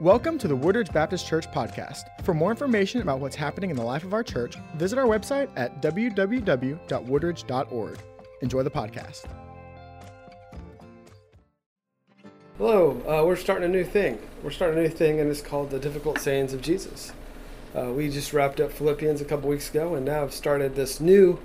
[0.00, 2.04] Welcome to the Woodridge Baptist Church podcast.
[2.24, 5.50] For more information about what's happening in the life of our church, visit our website
[5.54, 7.98] at www.woodridge.org.
[8.40, 9.26] Enjoy the podcast.
[12.56, 14.18] Hello, uh, we're starting a new thing.
[14.42, 17.12] We're starting a new thing, and it's called the Difficult Sayings of Jesus.
[17.76, 21.00] Uh, we just wrapped up Philippians a couple weeks ago, and now I've started this
[21.00, 21.38] new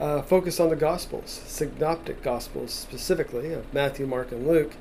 [0.00, 4.72] uh, focus on the Gospels, synoptic Gospels specifically, of Matthew, Mark, and Luke.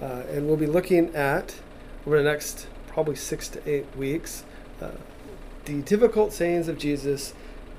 [0.00, 1.56] Uh, and we'll be looking at
[2.06, 4.44] over the next probably six to eight weeks
[4.80, 4.90] uh,
[5.66, 7.34] the difficult sayings of Jesus,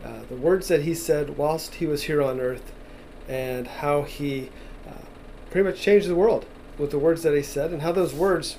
[0.05, 2.71] uh, the words that he said whilst he was here on earth,
[3.27, 4.49] and how he
[4.87, 4.93] uh,
[5.49, 6.45] pretty much changed the world
[6.77, 8.57] with the words that he said, and how those words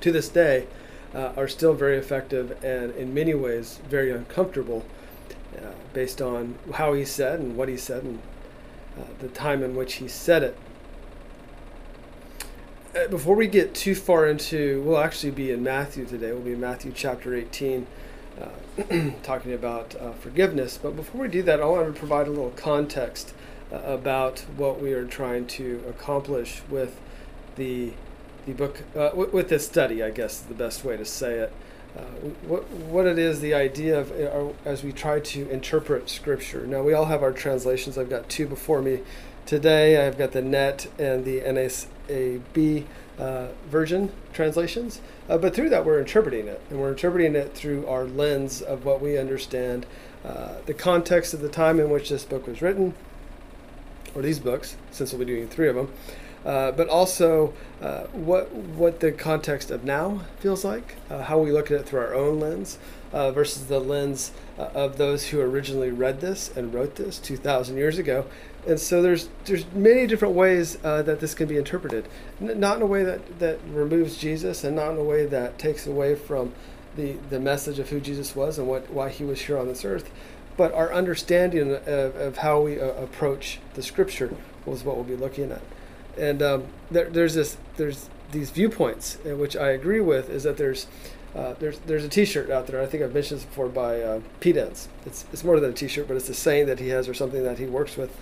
[0.00, 0.66] to this day
[1.14, 4.84] uh, are still very effective and in many ways very uncomfortable
[5.56, 8.20] uh, based on how he said and what he said and
[9.20, 10.56] the time in which he said it.
[12.94, 16.30] Uh, before we get too far into, we'll actually be in Matthew today.
[16.30, 17.88] We'll be in Matthew chapter 18,
[18.40, 20.78] uh, talking about uh, forgiveness.
[20.80, 23.34] But before we do that, I want to provide a little context
[23.72, 27.00] uh, about what we are trying to accomplish with
[27.56, 27.92] the
[28.46, 30.02] the book, uh, with, with, this study.
[30.02, 31.52] I guess is the best way to say it.
[31.96, 32.00] Uh,
[32.46, 36.66] what what it is, the idea of as we try to interpret Scripture.
[36.66, 37.96] Now we all have our translations.
[37.96, 39.00] I've got two before me
[39.46, 40.04] today.
[40.04, 42.86] I've got the NET and the NAS a B
[43.18, 47.86] uh, version translations, uh, but through that we're interpreting it, and we're interpreting it through
[47.86, 49.86] our lens of what we understand,
[50.24, 52.94] uh, the context of the time in which this book was written,
[54.14, 55.92] or these books, since we'll be doing three of them,
[56.44, 61.50] uh, but also uh, what what the context of now feels like, uh, how we
[61.50, 62.78] look at it through our own lens
[63.12, 68.26] versus the lens of those who originally read this and wrote this 2,000 years ago,
[68.66, 72.08] and so there's there's many different ways uh, that this can be interpreted.
[72.40, 75.58] N- not in a way that, that removes Jesus, and not in a way that
[75.58, 76.52] takes away from
[76.96, 79.84] the the message of who Jesus was and what why he was here on this
[79.84, 80.10] earth,
[80.56, 84.34] but our understanding of, of how we uh, approach the Scripture
[84.64, 85.62] was what we'll be looking at.
[86.18, 90.56] And um, there, there's this there's these viewpoints, in which I agree with, is that
[90.56, 90.86] there's
[91.34, 92.80] uh, there's there's a T-shirt out there.
[92.80, 94.20] I think I've mentioned this before by uh.
[94.40, 97.42] It's it's more than a T-shirt, but it's a saying that he has or something
[97.42, 98.16] that he works with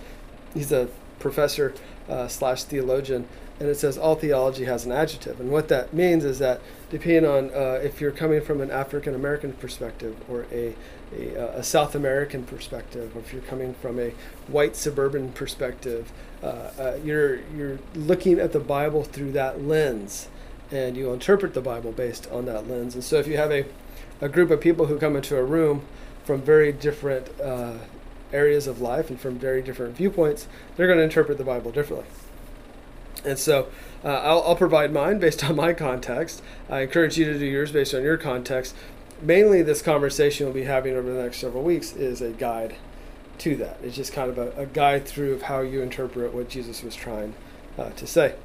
[0.53, 0.87] he's a
[1.19, 1.73] professor
[2.09, 3.27] uh, slash theologian,
[3.59, 5.39] and it says all theology has an adjective.
[5.39, 9.15] And what that means is that depending on uh, if you're coming from an African
[9.15, 10.75] American perspective or a,
[11.15, 14.13] a, uh, a, South American perspective, or if you're coming from a
[14.47, 16.11] white suburban perspective,
[16.43, 20.27] uh, uh, you're you're looking at the Bible through that lens,
[20.71, 22.95] and you interpret the Bible based on that lens.
[22.95, 23.65] And so if you have a
[24.21, 25.83] a group of people who come into a room
[26.25, 27.73] from very different uh,
[28.31, 32.07] areas of life and from very different viewpoints, they're going to interpret the Bible differently.
[33.25, 33.67] And so
[34.03, 36.41] uh, I'll, I'll, provide mine based on my context.
[36.69, 38.75] I encourage you to do yours based on your context.
[39.21, 42.75] Mainly, this conversation we'll be having over the next several weeks is a guide
[43.39, 43.79] to that.
[43.83, 46.95] It's just kind of a, a guide through of how you interpret what Jesus was
[46.95, 47.33] trying
[47.77, 48.35] uh, to say.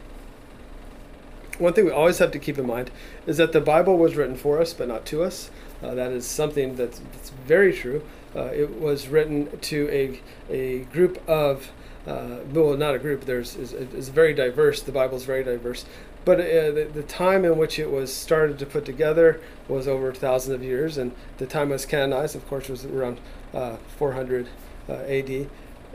[1.59, 2.91] One thing we always have to keep in mind
[3.27, 5.51] is that the Bible was written for us, but not to us.
[5.83, 8.03] Uh, that is something that's, that's very true.
[8.35, 10.21] Uh, it was written to a,
[10.53, 11.73] a group of,
[12.07, 14.83] uh, well, not a group, there's is, very diverse.
[14.83, 15.85] The Bible is very diverse.
[16.25, 20.13] But uh, the, the, time in which it was started to put together was over
[20.13, 23.19] thousands of years, and the time it was canonized, of course, was around
[23.55, 24.49] uh, 400 uh,
[24.95, 25.49] AD.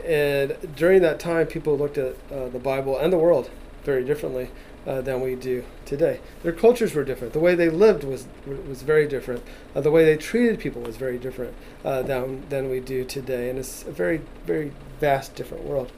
[0.04, 3.50] And during that time, people looked at uh, the Bible and the world
[3.84, 4.50] very differently
[4.86, 6.20] uh, than we do today.
[6.42, 7.32] Their cultures were different.
[7.32, 9.42] The way they lived was was very different.
[9.74, 11.54] Uh, the way they treated people was very different
[11.84, 15.90] uh, than than we do today, and it's a very very vast different world.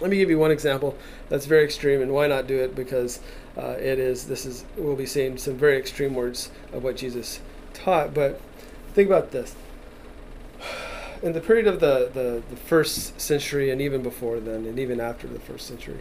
[0.00, 0.96] Let me give you one example
[1.28, 2.74] that's very extreme, and why not do it?
[2.74, 3.20] Because
[3.56, 4.26] uh, it is.
[4.26, 7.40] This is we'll be seeing some very extreme words of what Jesus
[7.72, 8.12] taught.
[8.12, 8.40] But
[8.94, 9.54] think about this.
[11.24, 15.00] In the period of the, the, the first century, and even before then, and even
[15.00, 16.00] after the first century,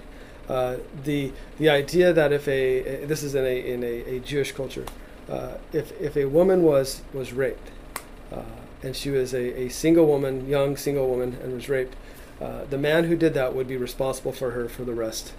[0.50, 0.76] uh,
[1.06, 4.86] the the idea that if a this is in a in a, a Jewish culture,
[5.30, 7.72] uh, if if a woman was was raped,
[8.34, 8.42] uh,
[8.84, 11.96] and she was a, a single woman, young single woman, and was raped,
[12.42, 15.32] uh, the man who did that would be responsible for her for the rest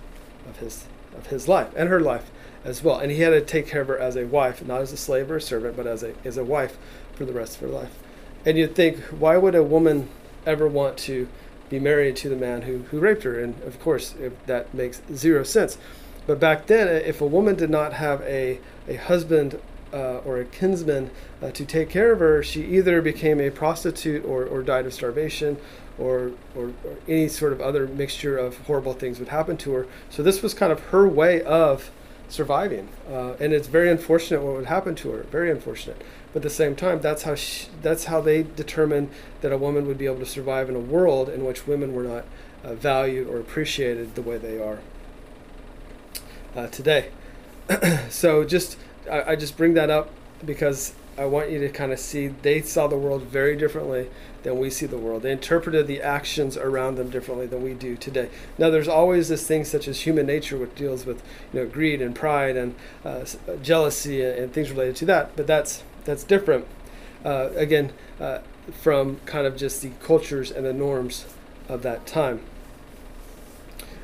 [0.49, 2.31] of his of his life and her life
[2.65, 2.99] as well.
[2.99, 5.31] And he had to take care of her as a wife, not as a slave
[5.31, 6.79] or a servant, but as a as a wife
[7.13, 7.99] for the rest of her life.
[8.47, 10.09] And you'd think, why would a woman
[10.47, 11.29] ever want to
[11.69, 13.41] be married to the man who, who raped her.
[13.41, 14.15] And of course,
[14.47, 15.79] that makes zero sense.
[16.27, 19.61] But back then, if a woman did not have a, a husband
[19.93, 21.11] uh, or a kinsman
[21.43, 24.95] uh, to take care of her, she either became a prostitute or, or died of
[24.95, 25.57] starvation
[25.99, 29.87] or, or, or, any sort of other mixture of horrible things would happen to her.
[30.11, 31.91] So this was kind of her way of
[32.29, 32.89] surviving.
[33.09, 35.23] Uh, and it's very unfortunate what would happen to her.
[35.25, 36.03] Very unfortunate.
[36.35, 39.11] But at the same time, that's how she, that's how they determined
[39.41, 42.03] that a woman would be able to survive in a world in which women were
[42.03, 42.25] not
[42.65, 44.81] uh, valued or appreciated the way they are
[46.57, 47.11] uh, today.
[48.11, 48.77] so just
[49.09, 50.11] I, I just bring that up
[50.45, 54.11] because I want you to kind of see they saw the world very differently
[54.43, 55.23] than we see the world.
[55.23, 58.29] They interpreted the actions around them differently than we do today.
[58.59, 61.23] Now, there's always this thing such as human nature, which deals with
[61.53, 63.25] you know greed and pride and uh,
[63.63, 65.37] jealousy and, and, things related to that.
[65.37, 66.67] But that's that's different.
[67.25, 68.41] Uh, again, uh,
[68.73, 71.27] from kind of just the cultures and the norms
[71.69, 72.41] of that time.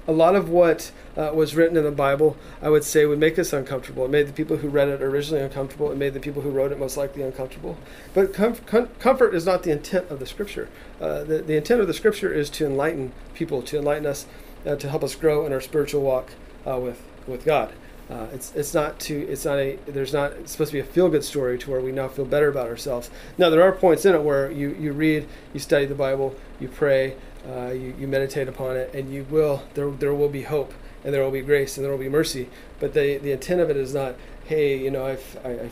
[0.06, 3.38] A lot of what uh, was written in the Bible, I would say, would make
[3.38, 4.05] us uncomfortable.
[4.06, 5.93] It made the people who read it originally uncomfortable.
[5.93, 7.76] It made the people who wrote it most likely uncomfortable.
[8.14, 10.69] But com- com- comfort is not the intent of the Scripture.
[11.00, 14.26] Uh, the, the intent of the Scripture is to enlighten people, to enlighten us,
[14.67, 16.32] uh, to help us grow in our spiritual walk
[16.67, 17.73] uh, with with God.
[18.11, 20.85] Uh, it's it's not to it's not a there's not it's supposed to be a
[20.85, 23.09] feel good story to where we now feel better about ourselves.
[23.39, 26.67] Now there are points in it where you you read, you study the Bible, you
[26.69, 27.15] pray,
[27.49, 30.75] uh, you, you meditate upon it, and you will there there will be hope
[31.05, 32.49] and there will be grace and there will be mercy.
[32.79, 35.71] But the the intent of it is not, hey, you know, I've, I, I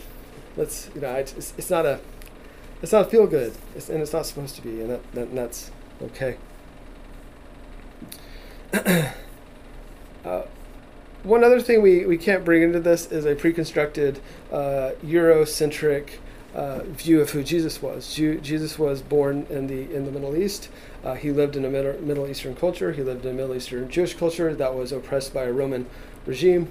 [0.55, 1.99] let's, you know, I, it's, it's not a,
[2.81, 5.37] it's not feel good, it's, and it's not supposed to be, and that, that and
[5.37, 5.71] that's
[6.01, 6.37] okay.
[10.25, 10.43] uh,
[11.23, 14.19] one other thing we, we can't bring into this is a preconstructed
[14.51, 16.11] uh, Eurocentric
[16.55, 18.15] uh, view of who Jesus was.
[18.15, 20.69] Jew, Jesus was born in the in the Middle East.
[21.03, 22.91] Uh, he lived in a Middle, Middle Eastern culture.
[22.91, 25.85] He lived in a Middle Eastern Jewish culture that was oppressed by a Roman
[26.25, 26.69] regime.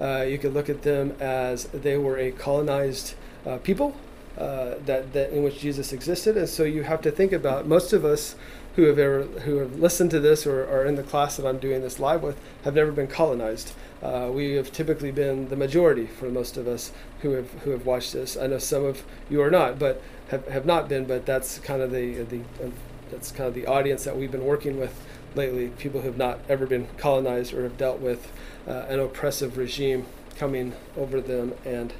[0.00, 3.14] Uh, you could look at them as they were a colonized
[3.46, 3.94] uh, people
[4.38, 6.36] uh, that, that in which Jesus existed.
[6.36, 8.34] And so you have to think about most of us
[8.80, 11.58] who have ever who have listened to this or are in the class that I'm
[11.58, 13.72] doing this live with have never been colonized.
[14.02, 17.84] Uh, we have typically been the majority for most of us who have who have
[17.84, 18.38] watched this.
[18.38, 21.04] I know some of you are not, but have, have not been.
[21.04, 22.40] But that's kind of the the
[23.10, 24.98] that's kind of the audience that we've been working with
[25.34, 25.68] lately.
[25.68, 28.32] People who have not ever been colonized or have dealt with
[28.66, 30.06] uh, an oppressive regime
[30.36, 31.92] coming over them and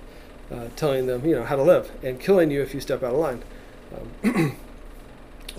[0.51, 3.13] uh, telling them you know how to live and killing you if you step out
[3.13, 3.43] of line.
[4.25, 4.57] Um,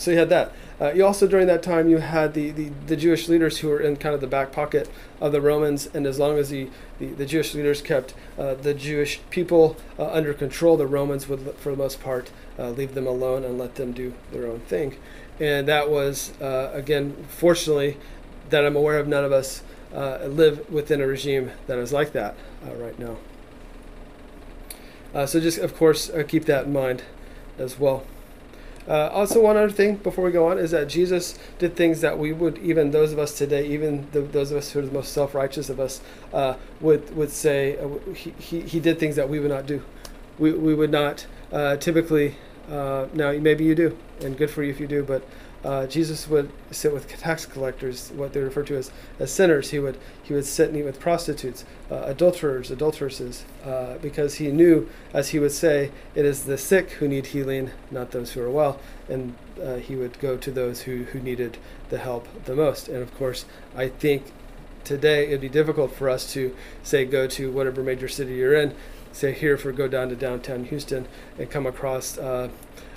[0.02, 0.52] so you had that.
[0.80, 3.80] Uh, you also during that time you had the, the, the Jewish leaders who were
[3.80, 4.90] in kind of the back pocket
[5.20, 8.74] of the Romans, and as long as the, the, the Jewish leaders kept uh, the
[8.74, 13.06] Jewish people uh, under control, the Romans would, for the most part, uh, leave them
[13.06, 14.96] alone and let them do their own thing.
[15.40, 17.98] And that was, uh, again, fortunately,
[18.50, 19.62] that I'm aware of, none of us
[19.94, 22.36] uh, live within a regime that is like that
[22.76, 23.18] right now.
[25.28, 27.04] so just, of course, keep that in mind
[27.60, 28.04] as well.
[28.88, 32.18] Uh, also, one other thing before we go on is that Jesus did things that
[32.18, 34.92] we would, even those of us today, even the, those of us who are the
[34.92, 36.02] most self righteous of us,
[36.34, 39.84] uh, would would say uh, he, he, he did things that we would not do.
[40.40, 42.36] We, we would not uh, typically.
[42.70, 45.24] Uh, now, maybe you do, and good for you if you do, but
[45.64, 49.70] uh, Jesus would sit with tax collectors, what they refer to as, as sinners.
[49.70, 54.52] He would he would sit and eat with prostitutes, uh, adulterers, adulteresses, uh, because he
[54.52, 58.42] knew, as he would say, it is the sick who need healing, not those who
[58.42, 58.80] are well.
[59.08, 61.58] And uh, he would go to those who, who needed
[61.90, 62.88] the help the most.
[62.88, 64.32] And of course, I think
[64.84, 68.74] today it'd be difficult for us to say go to whatever major city you're in,
[69.12, 72.18] say here for go down to downtown Houston and come across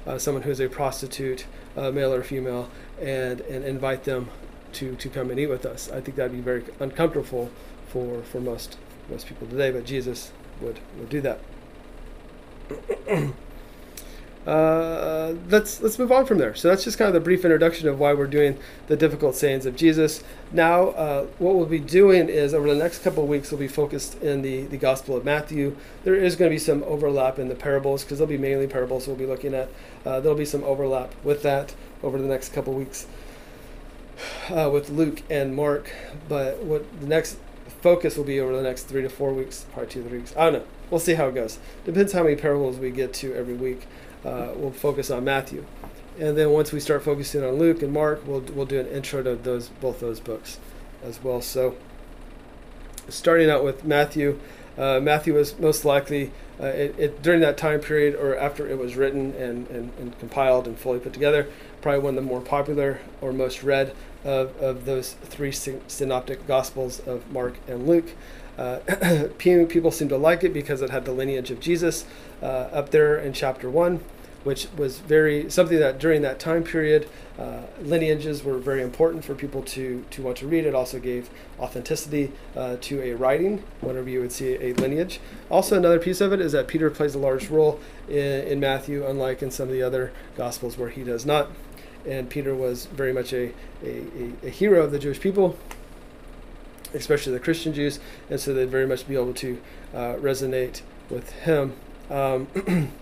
[0.06, 1.46] uh, someone who's a prostitute
[1.76, 2.70] uh, male or female,
[3.00, 4.28] and, and invite them
[4.72, 5.90] to, to come and eat with us.
[5.90, 7.50] I think that'd be very uncomfortable
[7.88, 8.76] for, for most
[9.08, 11.40] most people today, but Jesus would, would do that.
[14.46, 16.54] Uh, let's let's move on from there.
[16.54, 18.58] So that's just kind of the brief introduction of why we're doing
[18.88, 20.22] the difficult sayings of Jesus.
[20.52, 24.20] Now, uh, what we'll be doing is over the next couple weeks, we'll be focused
[24.22, 25.76] in the the Gospel of Matthew.
[26.04, 29.06] There is going to be some overlap in the parables because they'll be mainly parables
[29.06, 29.70] we'll be looking at.
[30.04, 33.06] Uh, there'll be some overlap with that over the next couple weeks
[34.50, 35.90] uh, with Luke and Mark.
[36.28, 37.38] But what the next
[37.80, 40.36] focus will be over the next three to four weeks, probably two to three weeks.
[40.36, 40.64] I don't know.
[40.90, 41.58] We'll see how it goes.
[41.84, 43.86] Depends how many parables we get to every week
[44.24, 45.64] uh, we'll focus on Matthew.
[46.18, 49.22] And then once we start focusing on Luke and Mark, we'll, we'll do an intro
[49.22, 50.58] to those both those books
[51.02, 51.40] as well.
[51.40, 51.76] So,
[53.08, 54.38] starting out with Matthew,
[54.78, 58.78] uh, Matthew was most likely uh, it, it, during that time period or after it
[58.78, 61.48] was written and, and, and, compiled and fully put together,
[61.82, 67.00] probably one of the more popular or most read of, of those three synoptic gospels
[67.00, 68.12] of Mark and Luke.
[68.56, 68.78] Uh,
[69.38, 72.04] people seem to like it because it had the lineage of Jesus
[72.40, 74.00] uh, up there in chapter 1.
[74.44, 77.08] Which was very something that during that time period,
[77.38, 80.64] uh, lineages were very important for people to, to want to read.
[80.64, 85.18] It also gave authenticity uh, to a writing whenever you would see a lineage.
[85.50, 89.04] Also, another piece of it is that Peter plays a large role in, in Matthew,
[89.04, 91.50] unlike in some of the other Gospels where he does not.
[92.06, 94.04] And Peter was very much a, a,
[94.44, 95.58] a, a hero of the Jewish people
[96.92, 97.98] especially the Christian Jews,
[98.30, 99.60] and so they'd very much be able to
[99.92, 101.74] uh, resonate with him.
[102.08, 102.46] Um,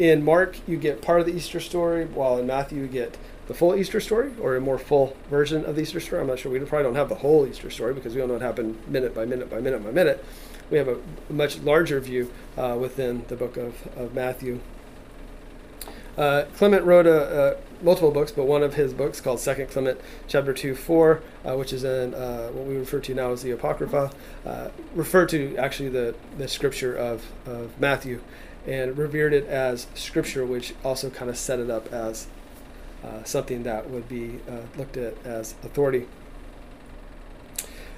[0.00, 3.54] in Mark, you get part of the Easter story, while in Matthew, you get the
[3.54, 6.22] full Easter story or a more full version of the Easter story.
[6.22, 6.50] I'm not sure.
[6.50, 9.14] We probably don't have the whole Easter story because we don't know what happened minute
[9.14, 10.24] by minute by minute by minute.
[10.70, 14.60] We have a much larger view uh, within the book of, of Matthew.
[16.16, 20.00] Uh, Clement wrote a, a, multiple books, but one of his books called Second Clement,
[20.28, 23.50] chapter two, four, uh, which is in uh, what we refer to now as the
[23.50, 24.10] Apocrypha,
[24.46, 28.20] uh, referred to actually the, the scripture of, of Matthew,
[28.66, 32.26] and revered it as scripture, which also kind of set it up as
[33.04, 36.06] uh, something that would be uh, looked at as authority.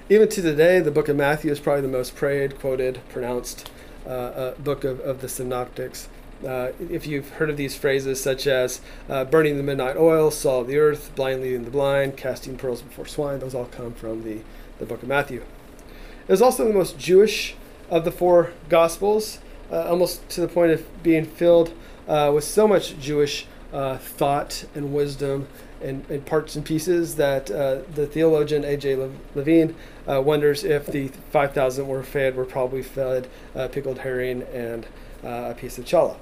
[0.09, 3.69] Even to today, the book of Matthew is probably the most prayed, quoted, pronounced
[4.05, 6.09] book of, of the synoptics.
[6.45, 10.61] Uh, if you've heard of these phrases such as uh, burning the midnight oil, saw
[10.61, 14.39] the earth, blind leading the blind, casting pearls before swine, those all come from the,
[14.77, 15.41] the book of Matthew.
[16.27, 17.55] It was also the most Jewish
[17.89, 19.39] of the four Gospels,
[19.73, 21.73] uh, almost to the point of being filled
[22.07, 25.47] uh, with so much Jewish uh, thought and wisdom
[25.81, 29.09] and, and, parts and pieces that uh, the theologian A.J.
[29.35, 29.75] Levine
[30.05, 33.27] wonders if the 5,000 were fed were probably fed
[33.71, 34.85] pickled herring and
[35.23, 36.17] a piece of challah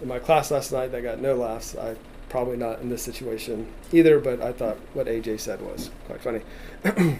[0.00, 1.76] in my class last night that got no laughs.
[1.76, 1.96] I
[2.28, 6.40] probably not in this situation either, but I thought what AJ said was quite funny.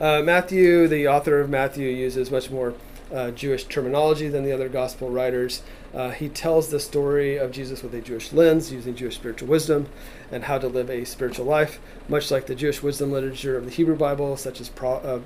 [0.00, 2.74] uh, Matthew, the author of Matthew, uses much more
[3.12, 5.62] uh, Jewish terminology than the other gospel writers.
[5.94, 9.88] Uh, he tells the story of Jesus with a Jewish lens, using Jewish spiritual wisdom
[10.30, 11.78] and how to live a spiritual life,
[12.08, 15.20] much like the Jewish wisdom literature of the Hebrew Bible, such as Pro- uh,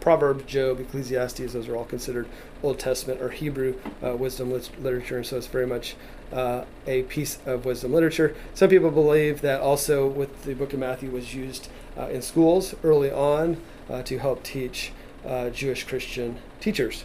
[0.00, 2.26] Proverbs, Job, Ecclesiastes, those are all considered
[2.62, 5.96] Old Testament or Hebrew uh, wisdom lit- literature, and so it's very much
[6.32, 8.34] uh, a piece of wisdom literature.
[8.54, 12.74] Some people believe that also with the book of Matthew was used uh, in schools
[12.82, 14.92] early on uh, to help teach
[15.26, 17.04] uh, Jewish Christian teachers.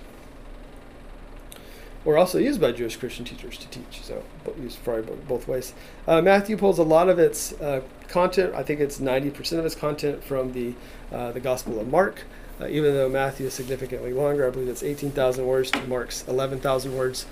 [2.05, 4.23] Or also used by Jewish Christian teachers to teach, so
[4.59, 5.73] used probably both ways.
[6.05, 7.53] Uh, Matthew pulls a lot of its
[8.09, 8.53] content.
[8.53, 10.73] I think it's 90% of its content from the
[11.11, 12.23] the Gospel of Mark.
[12.61, 16.95] Uh, even though Matthew is significantly longer, I believe it's 18,000 words to Mark's 11,000
[16.95, 17.25] words.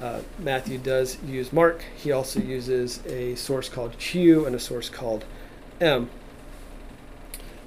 [0.00, 1.82] Uh, Matthew does use Mark.
[1.96, 5.24] He also uses a source called Q and a source called
[5.80, 6.10] M.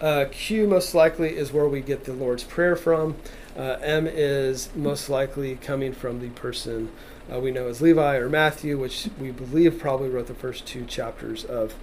[0.02, 3.18] Uh, Q most likely is where we get the Lord's Prayer from.
[3.58, 6.90] Uh, M is most likely coming from the person
[7.32, 10.86] uh, we know as Levi or Matthew, which we believe probably wrote the first two
[10.86, 11.76] chapters of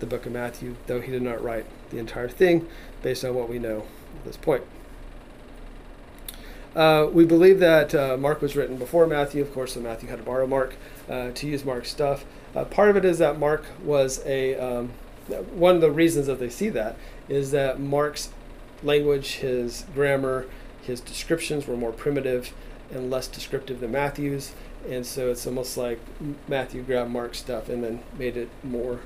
[0.00, 2.68] the book of Matthew, though he did not write the entire thing
[3.02, 3.86] based on what we know
[4.18, 4.62] at this point.
[6.74, 10.18] Uh, we believe that uh, Mark was written before Matthew, of course, so Matthew had
[10.18, 10.76] to borrow Mark
[11.08, 12.24] uh, to use Mark's stuff.
[12.54, 14.92] Uh, part of it is that Mark was a, um,
[15.38, 16.96] one of the reasons that they see that
[17.28, 18.30] is that Mark's
[18.82, 20.46] language, his grammar,
[20.82, 22.52] his descriptions were more primitive
[22.90, 24.52] and less descriptive than Matthew's.
[24.88, 26.00] And so it's almost like
[26.48, 29.00] Matthew grabbed Mark's stuff and then made it more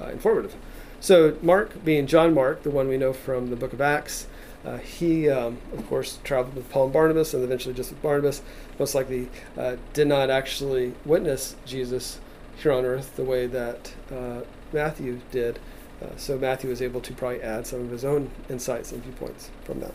[0.00, 0.54] uh, informative.
[1.00, 4.26] So, Mark, being John Mark, the one we know from the book of Acts,
[4.64, 8.40] uh, he, um, of course, traveled with Paul and Barnabas and eventually just with Barnabas.
[8.78, 9.28] Most likely
[9.58, 12.18] uh, did not actually witness Jesus
[12.56, 14.40] here on earth the way that uh,
[14.74, 15.58] Matthew did.
[16.02, 19.50] Uh, so, Matthew was able to probably add some of his own insights and viewpoints
[19.64, 19.94] from that.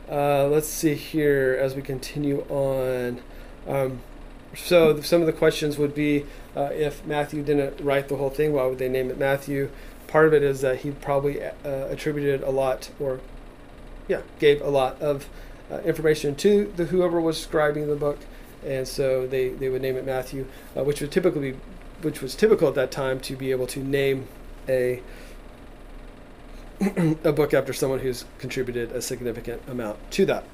[0.09, 3.21] Uh, let's see here as we continue on.
[3.67, 4.01] Um,
[4.55, 8.53] so, some of the questions would be uh, if Matthew didn't write the whole thing,
[8.53, 9.69] why would they name it Matthew?
[10.07, 13.19] Part of it is that he probably uh, attributed a lot, or
[14.07, 15.29] yeah, gave a lot of
[15.71, 18.17] uh, information to the whoever was scribing the book,
[18.65, 21.55] and so they, they would name it Matthew, uh, which would typically,
[22.01, 24.27] which was typical at that time to be able to name
[24.67, 25.01] a
[27.23, 30.45] a book after someone who's contributed a significant amount to that.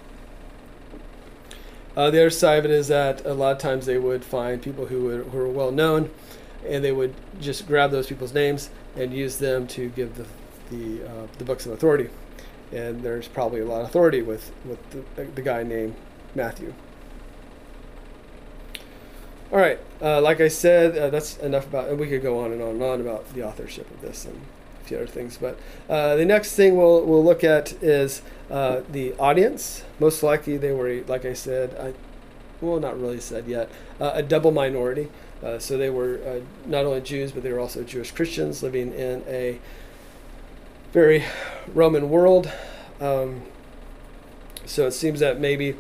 [1.96, 4.62] Uh, the other side of it is that a lot of times they would find
[4.62, 6.10] people who, would, who were well known,
[6.68, 10.26] and they would just grab those people's names and use them to give the
[10.72, 12.10] the, uh, the books of authority.
[12.72, 15.96] And there's probably a lot of authority with with the, the guy named
[16.34, 16.74] Matthew.
[19.52, 21.96] All right, uh, like I said, uh, that's enough about.
[21.98, 24.42] We could go on and on and on about the authorship of this and
[24.82, 25.38] a few other things.
[25.38, 29.84] But uh, the next thing we'll, we'll look at is uh, the audience.
[30.00, 31.94] Most likely they were, like I said, I,
[32.60, 33.70] well, not really said yet,
[34.02, 35.10] uh, a double minority.
[35.44, 39.24] Uh, so they were not only Jews, but they were also Jewish Christians living in
[39.28, 39.60] a
[40.92, 41.24] very
[41.74, 42.52] Roman world.
[43.00, 43.44] Um,
[44.66, 45.76] so it seems that maybe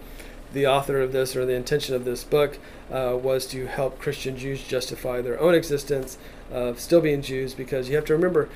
[0.53, 2.59] the author of this or the intention of this book
[2.91, 6.17] uh, was to help Christian Jews justify their own existence
[6.51, 8.49] of still being Jews because you have to remember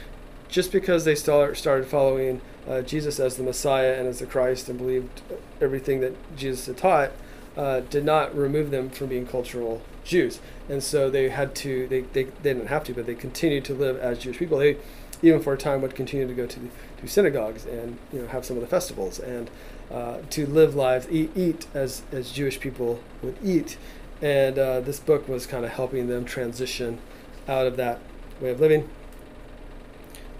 [0.48, 4.70] just because they start, started following uh, Jesus as the Messiah and as the Christ
[4.70, 5.22] and believed
[5.62, 7.12] everything that Jesus had taught
[7.56, 10.40] uh, did not remove them from being cultural Jews.
[10.68, 13.74] And so they had to, they, they, they didn't have to, but they continued to
[13.74, 14.58] live as Jewish people.
[14.58, 14.78] They,
[15.22, 16.60] even for a time, would continue to go to,
[17.02, 19.50] to synagogues and you know have some of the festivals and
[19.92, 23.78] uh, to live lives, eat, eat as, as Jewish people would eat.
[24.22, 27.00] And uh, this book was kind of helping them transition
[27.48, 28.00] out of that
[28.42, 28.90] way of living.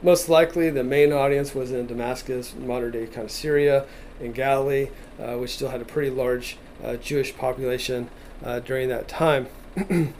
[0.02, 3.86] Most likely, the main audience was in Damascus, modern day kind of Syria,
[4.20, 8.10] in Galilee, uh, which still had a pretty large uh, Jewish population
[8.44, 9.48] uh, during that time.
[9.76, 10.14] it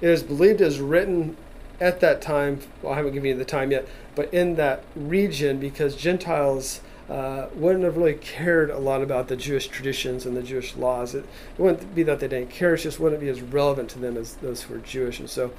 [0.00, 1.36] is believed as written
[1.80, 2.60] at that time.
[2.82, 7.46] Well, I haven't given you the time yet, but in that region, because Gentiles uh,
[7.54, 11.14] wouldn't have really cared a lot about the Jewish traditions and the Jewish laws.
[11.14, 11.24] It,
[11.56, 14.16] it wouldn't be that they didn't care; it just wouldn't be as relevant to them
[14.16, 15.20] as those who were Jewish.
[15.20, 15.52] And so,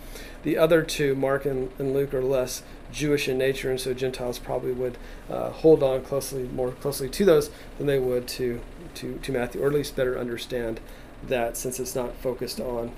[0.44, 4.40] the other two, Mark and, and Luke, are less Jewish in nature, and so Gentiles
[4.40, 4.98] probably would
[5.30, 8.60] uh, hold on closely, more closely to those than they would to
[8.96, 10.80] to to Matthew, or at least better understand
[11.24, 12.92] that since it's not focused on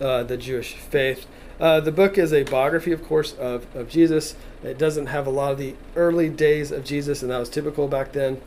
[0.00, 1.26] uh, the Jewish faith.
[1.58, 4.36] Uh, the book is a biography, of course, of, of Jesus.
[4.62, 7.88] It doesn't have a lot of the early days of Jesus, and that was typical
[7.88, 8.40] back then.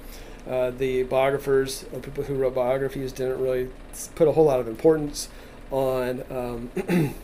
[0.48, 3.70] Uh, the biographers, or people who wrote biographies, didn't really
[4.16, 5.30] put a whole lot of importance
[5.72, 6.24] on.
[6.30, 6.72] Um,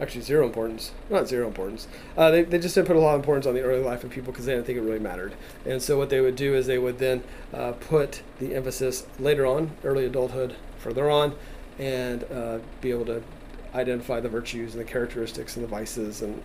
[0.00, 0.92] actually, zero importance.
[1.10, 1.86] Not zero importance.
[2.16, 4.10] Uh, they, they just didn't put a lot of importance on the early life of
[4.10, 5.34] people because they didn't think it really mattered.
[5.66, 9.44] And so, what they would do is they would then uh, put the emphasis later
[9.44, 11.34] on, early adulthood, further on,
[11.78, 13.22] and uh, be able to
[13.74, 16.42] identify the virtues and the characteristics and the vices and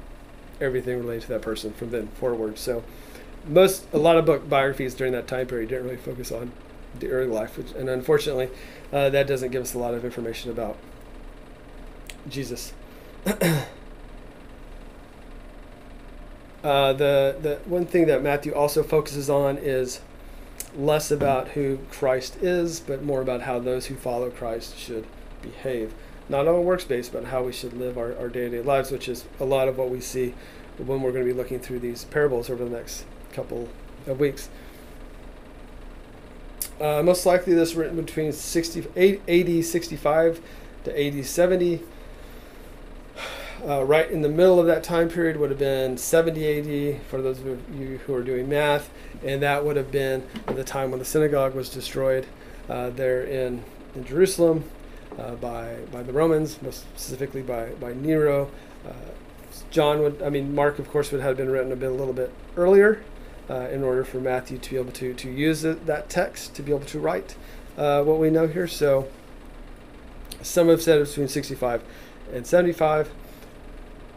[0.62, 2.58] everything related to that person from then forward.
[2.58, 2.84] So
[3.48, 6.52] most a lot of book biographies during that time period didn't really focus on
[6.99, 8.49] the early life, which, and unfortunately,
[8.91, 10.78] uh, that doesn't give us a lot of information about
[12.30, 12.73] Jesus.
[13.26, 13.63] uh,
[16.63, 19.99] the the one thing that Matthew also focuses on is
[20.76, 25.06] less about who Christ is, but more about how those who follow Christ should
[25.41, 25.93] behave
[26.29, 29.25] not on a workspace, but how we should live our, our day-to-day lives, which is
[29.39, 30.33] a lot of what we see
[30.77, 33.69] when we're going to be looking through these parables over the next couple
[34.07, 34.49] of weeks.
[36.79, 40.41] Uh, most likely this written between 60, 80 65
[40.83, 41.81] to 80 70.
[43.65, 47.21] Uh, right in the middle of that time period would have been 70 AD for
[47.21, 48.89] those of you who are doing math,
[49.23, 52.27] and that would have been the time when the synagogue was destroyed
[52.69, 53.63] uh, there in,
[53.95, 54.65] in Jerusalem
[55.19, 58.49] uh, by by the Romans, most specifically by by Nero.
[58.88, 58.91] Uh,
[59.71, 62.13] John would, I mean, Mark, of course, would have been written a bit a little
[62.13, 63.04] bit earlier,
[63.49, 66.71] uh, in order for Matthew to be able to to use that text to be
[66.71, 67.36] able to write
[67.78, 68.67] uh, what we know here.
[68.67, 69.08] So,
[70.41, 71.84] some have said it's between 65
[72.34, 73.12] and 75.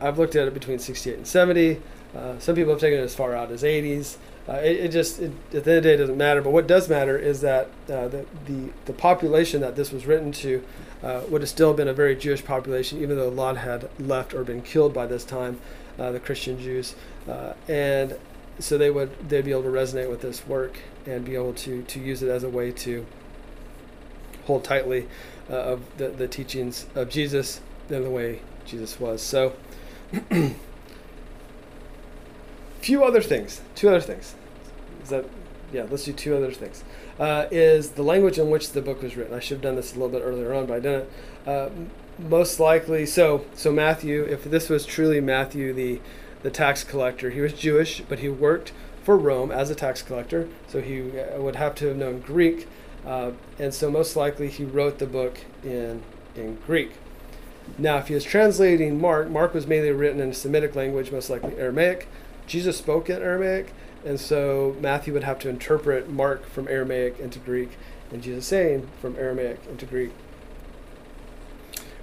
[0.00, 1.80] I've looked at it between 68 and 70.
[2.16, 4.16] Uh, some people have taken it as far out as 80s.
[4.48, 6.40] Uh, it, it, just it, at the end of the day it doesn't matter.
[6.40, 10.32] But what does matter is that uh, the, the the population that this was written
[10.32, 10.64] to
[11.02, 14.34] uh, would have still been a very Jewish population, even though a lot had left
[14.34, 15.60] or been killed by this time,
[15.98, 16.94] uh, the Christian Jews,
[17.28, 18.16] uh, and
[18.58, 21.82] so they would they'd be able to resonate with this work and be able to
[21.82, 23.06] to use it as a way to
[24.46, 25.06] hold tightly
[25.50, 29.22] uh, of the, the teachings of Jesus and the way Jesus was.
[29.22, 29.54] So.
[32.80, 33.60] few other things.
[33.74, 34.34] Two other things.
[35.02, 35.26] Is that
[35.72, 35.86] yeah?
[35.88, 36.84] Let's do two other things.
[37.18, 39.34] Uh, is the language in which the book was written?
[39.34, 41.10] I should have done this a little bit earlier on, but I didn't.
[41.46, 41.70] Uh,
[42.18, 44.24] most likely, so so Matthew.
[44.24, 46.00] If this was truly Matthew, the
[46.42, 50.48] the tax collector, he was Jewish, but he worked for Rome as a tax collector,
[50.66, 52.68] so he uh, would have to have known Greek,
[53.06, 56.02] uh, and so most likely he wrote the book in
[56.34, 56.92] in Greek.
[57.76, 61.56] Now, if he was translating Mark, Mark was mainly written in Semitic language, most likely
[61.56, 62.08] Aramaic.
[62.46, 63.74] Jesus spoke in Aramaic,
[64.08, 67.76] and so Matthew would have to interpret Mark from Aramaic into Greek,
[68.10, 70.12] and Jesus saying from Aramaic into Greek,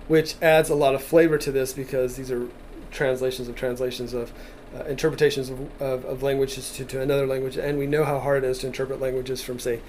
[0.07, 2.47] which adds a lot of flavor to this because these are
[2.91, 4.31] translations of translations of
[4.75, 8.43] uh, interpretations of, of, of languages to, to another language, and we know how hard
[8.43, 9.79] it is to interpret languages from, say,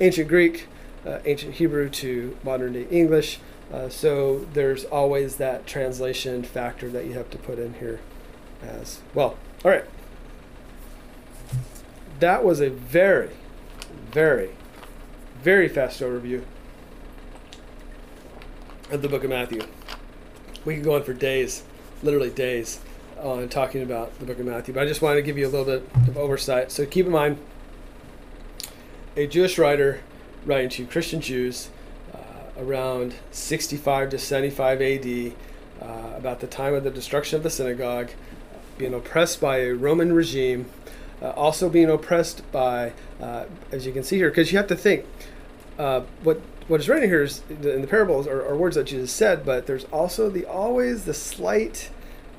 [0.00, 0.68] ancient Greek,
[1.04, 3.38] uh, ancient Hebrew to modern day English.
[3.70, 8.00] Uh, so there's always that translation factor that you have to put in here
[8.62, 9.36] as well.
[9.62, 9.84] All right.
[12.20, 13.30] That was a very,
[14.10, 14.50] very,
[15.42, 16.44] very fast overview
[18.90, 19.60] of the book of Matthew.
[20.64, 21.62] We could go on for days,
[22.02, 22.80] literally days,
[23.20, 25.50] on talking about the book of Matthew, but I just wanted to give you a
[25.50, 26.72] little bit of oversight.
[26.72, 27.38] So keep in mind,
[29.14, 30.00] a Jewish writer
[30.46, 31.68] writing to Christian Jews
[32.14, 32.18] uh,
[32.62, 35.32] around 65 to 75 AD,
[35.82, 38.10] uh, about the time of the destruction of the synagogue,
[38.78, 40.66] being oppressed by a Roman regime,
[41.22, 44.76] uh, also being oppressed by, uh, as you can see here, because you have to
[44.76, 45.04] think,
[45.78, 49.12] uh, what what is written here is in the parables are, are, words that Jesus
[49.12, 51.90] said, but there's also the always the slight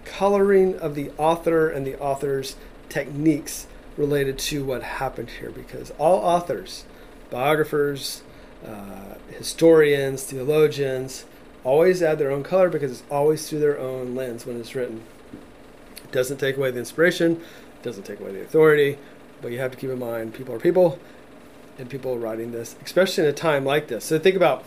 [0.03, 2.57] coloring of the author and the author's
[2.89, 6.83] techniques related to what happened here, because all authors,
[7.29, 8.21] biographers,
[8.65, 11.25] uh, historians, theologians,
[11.63, 15.03] always add their own color because it's always through their own lens when it's written.
[16.03, 17.41] It doesn't take away the inspiration,
[17.83, 18.97] doesn't take away the authority,
[19.41, 20.99] but you have to keep in mind people are people
[21.77, 24.05] and people are writing this, especially in a time like this.
[24.05, 24.63] So think about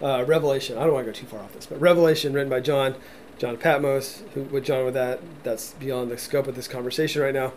[0.00, 0.78] uh, Revelation.
[0.78, 2.94] I don't want to go too far off this, but Revelation, written by John,
[3.38, 4.22] John Patmos.
[4.34, 5.20] Who, what John with that?
[5.42, 7.52] That's beyond the scope of this conversation right now.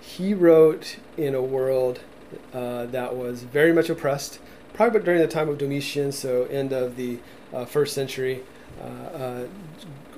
[0.00, 2.00] He wrote in a world
[2.52, 4.40] uh, that was very much oppressed,
[4.74, 7.18] probably during the time of Domitian, so end of the
[7.52, 8.42] uh, first century.
[8.80, 9.46] Uh, uh,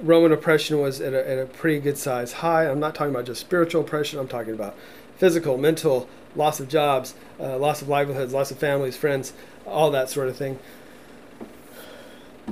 [0.05, 2.69] Roman oppression was at a, at a pretty good size high.
[2.69, 4.19] I'm not talking about just spiritual oppression.
[4.19, 4.77] I'm talking about
[5.17, 9.33] physical, mental, loss of jobs, uh, loss of livelihoods, loss of families, friends,
[9.67, 10.59] all that sort of thing.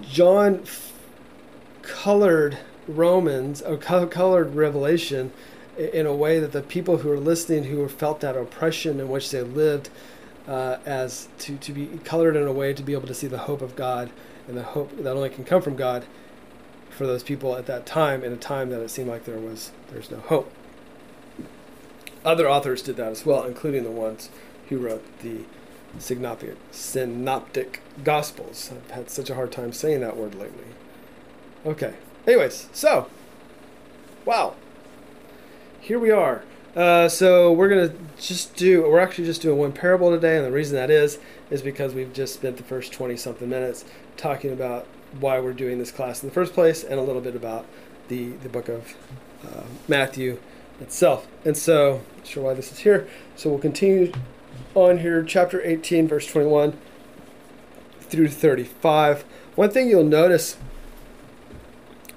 [0.01, 0.93] John f-
[1.83, 2.57] colored
[2.89, 5.31] Romans or co- colored Revelation
[5.77, 9.31] in a way that the people who were listening, who felt that oppression in which
[9.31, 9.91] they lived,
[10.49, 13.39] uh, as to, to be colored in a way to be able to see the
[13.39, 14.11] hope of God
[14.49, 16.05] and the hope that only can come from God
[16.93, 19.73] for those people at that time in a time that it seemed like there was
[19.91, 20.53] there's no hope.
[22.25, 24.31] Other authors did that as well, including the ones
[24.69, 25.41] who wrote the
[25.99, 28.71] synoptic, synoptic gospels.
[28.73, 30.65] I've had such a hard time saying that word lately.
[31.67, 31.95] Okay.
[32.27, 33.09] Anyways, so
[34.25, 34.55] wow,
[35.81, 36.45] here we are.
[36.75, 38.83] Uh, so we're gonna just do.
[38.83, 41.19] We're actually just doing one parable today, and the reason that is
[41.51, 43.85] is because we've just spent the first twenty something minutes
[44.17, 44.87] talking about
[45.21, 47.67] why we're doing this class in the first place, and a little bit about
[48.09, 48.97] the the book of
[49.45, 50.39] uh, Matthew
[50.81, 51.27] itself.
[51.45, 53.09] And so, sure why this is here.
[53.37, 54.13] So we'll continue
[54.75, 56.77] on here, chapter 18, verse 21
[58.01, 59.23] through 35.
[59.55, 60.57] One thing you'll notice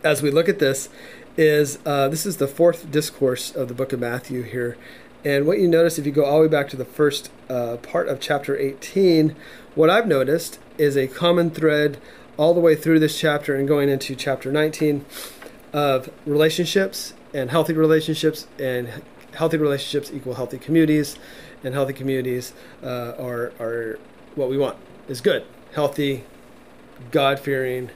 [0.04, 0.90] as we look at this
[1.38, 4.78] is uh, this is the fourth discourse of the book of Matthew here.
[5.24, 7.78] And what you notice if you go all the way back to the first uh,
[7.78, 9.36] part of chapter 18,
[9.74, 11.98] what I've noticed is a common thread
[12.38, 15.06] all the way through this chapter and going into chapter 19
[15.74, 21.18] of relationships and healthy relationships and healthy relationships equal healthy communities.
[21.64, 23.98] And healthy communities uh, are, are
[24.36, 25.46] what we want is good
[25.76, 26.24] healthy
[27.12, 27.90] god-fearing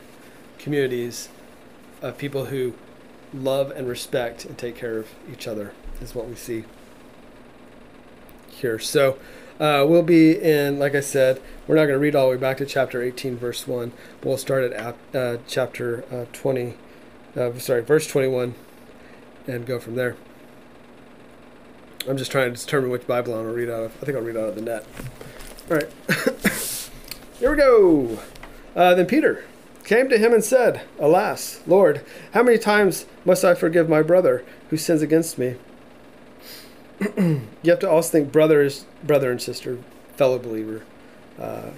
[0.57, 1.29] communities
[2.01, 2.73] of people who
[3.33, 6.65] love and respect and take care of each other is what we see
[8.49, 8.77] here.
[8.77, 9.17] So
[9.59, 12.37] uh, we'll be in like i said we're not going to read all the way
[12.37, 13.91] back to chapter 18 verse 1
[14.23, 16.75] we'll start at uh, chapter uh, 20
[17.35, 18.55] uh, sorry verse 21
[19.49, 20.15] and go from there.
[22.07, 23.97] I'm just trying to determine which Bible I'm going to read out of.
[24.01, 24.85] I think I'll read out of the NET.
[25.69, 25.89] All right.
[27.39, 28.19] Here we go.
[28.75, 29.43] Uh, then Peter
[29.83, 34.45] came to him and said, Alas, Lord, how many times must I forgive my brother
[34.69, 35.55] who sins against me?
[37.17, 39.79] you have to also think brother is brother and sister,
[40.15, 40.83] fellow believer
[41.39, 41.69] uh,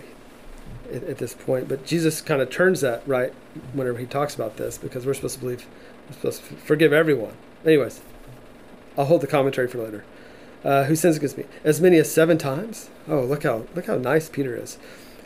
[0.92, 1.68] at, at this point.
[1.68, 3.34] But Jesus kind of turns that right
[3.74, 5.68] whenever he talks about this because we're supposed to believe,
[6.08, 7.36] we're supposed to forgive everyone.
[7.66, 8.02] Anyways,
[8.98, 10.04] I'll hold the commentary for later.
[10.64, 11.46] Uh, who sins against me?
[11.64, 12.90] As many as seven times?
[13.08, 14.78] Oh, look how look how nice Peter is.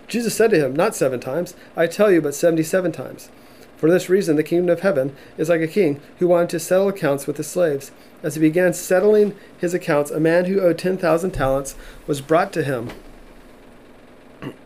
[0.07, 3.29] Jesus said to him, Not seven times, I tell you, but seventy-seven times.
[3.77, 6.87] For this reason, the kingdom of heaven is like a king who wanted to settle
[6.87, 7.91] accounts with his slaves.
[8.23, 11.75] As he began settling his accounts, a man who owed ten thousand talents
[12.07, 12.89] was brought to him.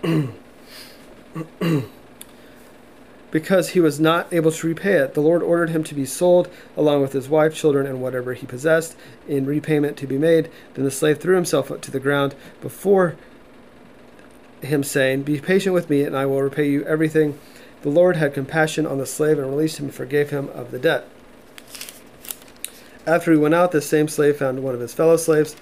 [3.32, 6.50] because he was not able to repay it, the Lord ordered him to be sold,
[6.76, 8.95] along with his wife, children, and whatever he possessed,
[9.28, 10.50] in repayment to be made.
[10.74, 13.15] Then the slave threw himself to the ground before
[14.62, 17.38] him, saying, Be patient with me, and I will repay you everything.
[17.82, 20.80] The Lord had compassion on the slave and released him and forgave him of the
[20.80, 21.08] debt.
[23.08, 25.56] After he went out, the same slave found one of his fellow slaves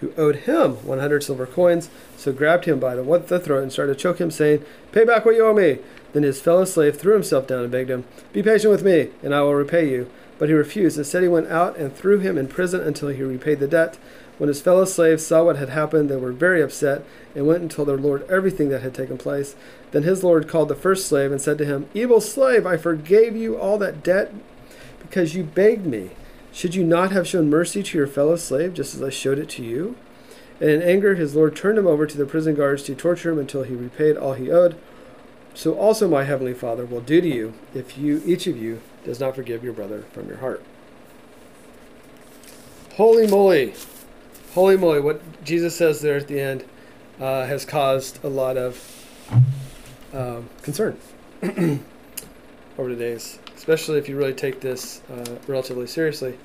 [0.00, 3.94] who owed him 100 silver coins, so grabbed him by the, the throat and started
[3.94, 5.78] to choke him, saying, Pay back what you owe me.
[6.12, 9.34] Then his fellow slave threw himself down and begged him, Be patient with me, and
[9.34, 10.10] I will repay you.
[10.38, 10.98] But he refused.
[10.98, 13.96] Instead, he went out and threw him in prison until he repaid the debt.
[14.38, 17.02] When his fellow slaves saw what had happened, they were very upset
[17.36, 19.54] and went and told their lord everything that had taken place.
[19.90, 23.36] Then his lord called the first slave and said to him, Evil slave, I forgave
[23.36, 24.32] you all that debt
[25.00, 26.12] because you begged me.
[26.50, 29.50] Should you not have shown mercy to your fellow slave just as I showed it
[29.50, 29.96] to you?
[30.58, 33.38] And in anger, his lord turned him over to the prison guards to torture him
[33.38, 34.78] until he repaid all he owed.
[35.52, 39.20] So also my heavenly Father will do to you if you, each of you, does
[39.20, 40.64] not forgive your brother from your heart.
[42.94, 43.74] Holy moly!
[44.54, 45.00] Holy moly!
[45.00, 46.64] What Jesus says there at the end
[47.20, 49.06] uh, has caused a lot of
[50.12, 50.98] um, concern
[52.78, 56.38] over the days, especially if you really take this uh, relatively seriously.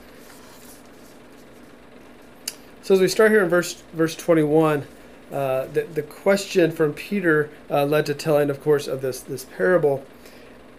[2.83, 4.85] So as we start here in verse verse 21,
[5.31, 9.45] uh, the, the question from Peter uh, led to telling, of course, of this this
[9.45, 10.05] parable.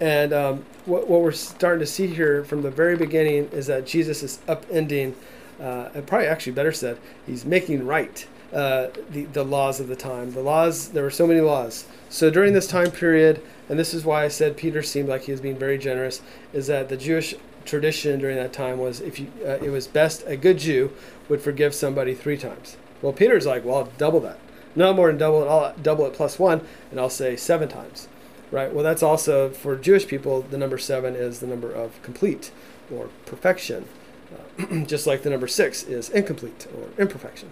[0.01, 3.87] And um, what, what we're starting to see here from the very beginning is that
[3.87, 5.15] Jesus is upending,
[5.61, 9.97] uh, and probably actually better said, he's making right uh, the, the laws of the
[9.97, 10.33] time.
[10.33, 11.87] The laws, there were so many laws.
[12.11, 15.33] So during this time period, and this is why I said Peter seemed like he
[15.33, 16.21] was being very generous,
[16.53, 17.35] is that the Jewish
[17.65, 20.93] tradition during that time was if you, uh, it was best a good Jew
[21.29, 22.77] would forgive somebody three times.
[23.01, 24.39] Well, Peter's like, well, I'll double that.
[24.75, 25.49] No more than double it.
[25.49, 28.09] I'll double it plus one, and I'll say seven times,
[28.51, 28.73] right?
[28.73, 30.43] Well, that's also for Jewish people.
[30.43, 32.51] The number seven is the number of complete
[32.93, 33.87] or perfection,
[34.33, 37.51] uh, just like the number six is incomplete or imperfection.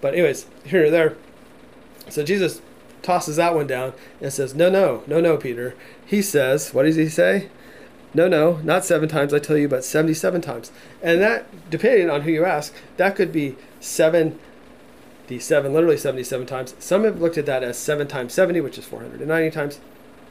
[0.00, 1.16] But anyways, here or there.
[2.08, 2.60] So Jesus
[3.02, 6.96] tosses that one down and says, "No, no, no, no, Peter." He says, "What does
[6.96, 7.48] he say?"
[8.14, 10.72] No, no, not seven times, I tell you, but 77 times.
[11.02, 14.38] And that, depending on who you ask, that could be seven,
[15.26, 16.74] the seven, literally 77 times.
[16.78, 19.80] Some have looked at that as seven times 70, which is 490 times.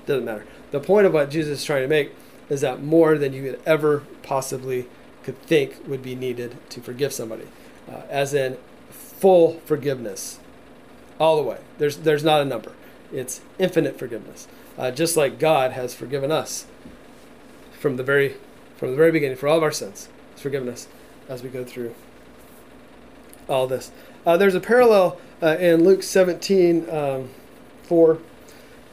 [0.08, 0.46] Doesn't matter.
[0.72, 2.16] The point of what Jesus is trying to make
[2.50, 4.88] is that more than you could ever possibly
[5.24, 7.48] could think would be needed to forgive somebody,
[7.88, 8.58] uh, as in
[9.18, 10.40] full forgiveness,
[11.20, 11.60] all the way.
[11.78, 12.74] There's there's not a number.
[13.12, 14.48] It's infinite forgiveness,
[14.78, 16.66] uh, just like God has forgiven us
[17.80, 18.36] from the very
[18.78, 20.10] from the very beginning for all of our sins.
[20.34, 20.88] He's forgiven us
[21.30, 21.96] as we go through
[23.48, 23.92] all this.
[24.26, 27.30] Uh, there's a parallel uh, in Luke 17, um,
[27.84, 28.20] 4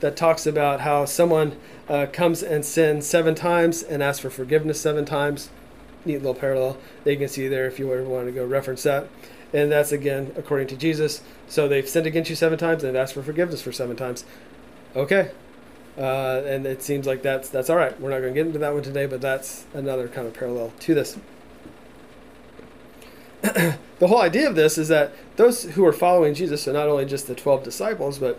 [0.01, 1.57] that talks about how someone
[1.89, 5.49] uh, comes and sins seven times and asks for forgiveness seven times.
[6.05, 8.83] Neat little parallel that you can see there if you ever want to go reference
[8.83, 9.09] that.
[9.53, 11.23] And that's again according to Jesus.
[11.49, 14.25] So they've sinned against you seven times and they've asked for forgiveness for seven times.
[14.97, 15.31] Okay,
[15.99, 17.99] uh, and it seems like that's that's all right.
[18.01, 20.73] We're not going to get into that one today, but that's another kind of parallel
[20.81, 21.19] to this.
[23.43, 27.05] the whole idea of this is that those who are following Jesus are not only
[27.05, 28.39] just the twelve disciples, but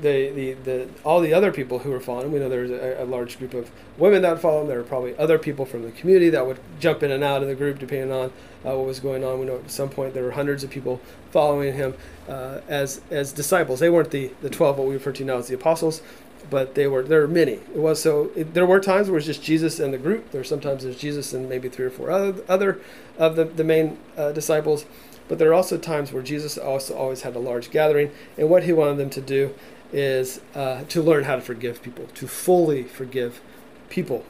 [0.00, 2.32] the, the, the all the other people who were following him.
[2.32, 4.68] We know there's a, a, large group of women that follow him.
[4.68, 7.48] There were probably other people from the community that would jump in and out of
[7.48, 8.32] the group depending on
[8.64, 9.38] uh, what was going on.
[9.40, 11.94] We know at some point there were hundreds of people following him
[12.28, 13.80] uh, as as disciples.
[13.80, 16.02] They weren't the, the twelve, what we refer to now as the apostles,
[16.50, 17.52] but they were there were many.
[17.52, 20.30] It was so it, there were times where it was just Jesus and the group.
[20.30, 22.80] There sometimes there's Jesus and maybe three or four other other
[23.18, 24.86] of the the main uh, disciples.
[25.28, 28.62] But there are also times where Jesus also always had a large gathering, and what
[28.62, 29.54] he wanted them to do
[29.92, 33.40] is uh, to learn how to forgive people, to fully forgive
[33.88, 34.24] people.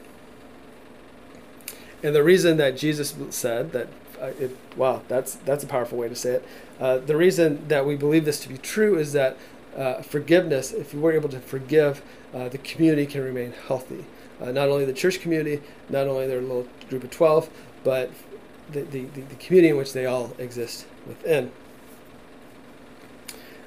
[2.03, 3.87] And the reason that Jesus said that,
[4.21, 6.47] uh, it, wow, that's that's a powerful way to say it.
[6.79, 9.37] Uh, the reason that we believe this to be true is that
[9.75, 12.01] uh, forgiveness, if we're able to forgive,
[12.33, 14.05] uh, the community can remain healthy.
[14.41, 17.49] Uh, not only the church community, not only their little group of 12,
[17.83, 18.11] but
[18.71, 21.51] the, the, the community in which they all exist within.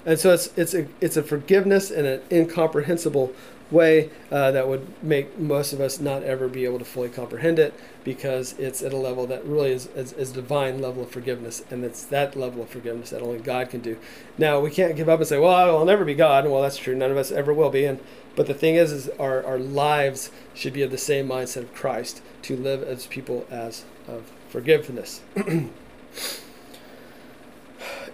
[0.06, 3.34] And so it's, it's, a, it's a forgiveness in an incomprehensible
[3.70, 7.58] way uh, that would make most of us not ever be able to fully comprehend
[7.58, 11.62] it because it's at a level that really is, is, is divine level of forgiveness.
[11.70, 13.98] And it's that level of forgiveness that only god can do.
[14.38, 16.46] Now we can't give up and say well i'll never be god.
[16.46, 16.96] Well that's true.
[16.96, 17.84] None of us ever will be.
[17.84, 18.00] And
[18.36, 21.74] but the thing is is our, our lives should be of the same mindset of
[21.74, 25.20] christ to live as people as of forgiveness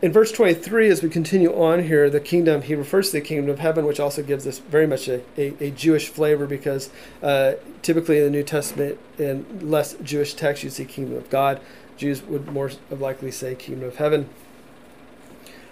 [0.03, 3.49] in verse 23, as we continue on here, the kingdom, he refers to the kingdom
[3.51, 6.91] of heaven, which also gives us very much a, a, a Jewish flavor because
[7.23, 11.61] uh, typically in the New Testament, in less Jewish texts, you see kingdom of God.
[11.97, 14.29] Jews would more likely say kingdom of heaven.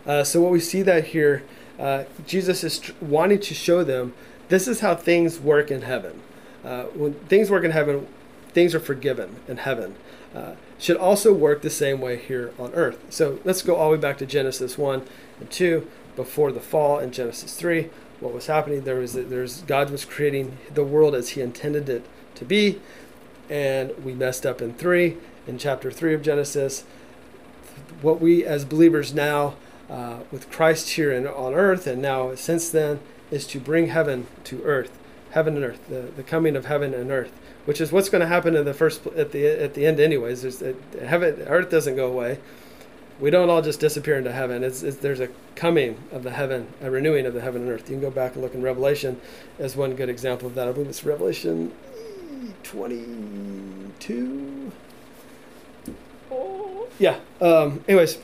[0.07, 1.43] Uh, so what we see that here,
[1.79, 4.15] uh, Jesus is tr- wanting to show them
[4.49, 6.23] this is how things work in heaven.
[6.65, 8.07] Uh, when things work in heaven,
[8.53, 9.97] things are forgiven in heaven.
[10.85, 13.03] Should also work the same way here on earth.
[13.09, 15.03] So let's go all the way back to Genesis 1
[15.41, 17.89] and 2, before the fall in Genesis 3.
[18.21, 18.83] What was happening?
[18.83, 22.81] There was there's God was creating the world as He intended it to be.
[23.49, 25.17] and we messed up in three,
[25.47, 26.85] in chapter three of Genesis.
[28.03, 29.55] What we as believers now,
[29.89, 34.27] uh, with Christ here in, on earth, and now since then, is to bring heaven
[34.45, 34.99] to earth,
[35.35, 37.33] heaven and earth, the, the coming of heaven and earth,
[37.65, 40.43] which is what's going to happen in the first at the at the end, anyways.
[40.43, 40.63] There's
[41.05, 42.39] heaven, earth doesn't go away.
[43.21, 44.65] We don't all just disappear into heaven.
[44.65, 47.89] It's, it's, there's a coming of the heaven, a renewing of the heaven and earth.
[47.89, 49.21] You can go back and look in Revelation
[49.59, 50.67] as one good example of that.
[50.69, 51.73] I believe it's Revelation
[52.65, 54.73] 22.
[56.31, 57.21] Oh, yeah.
[57.41, 58.19] Um, anyways,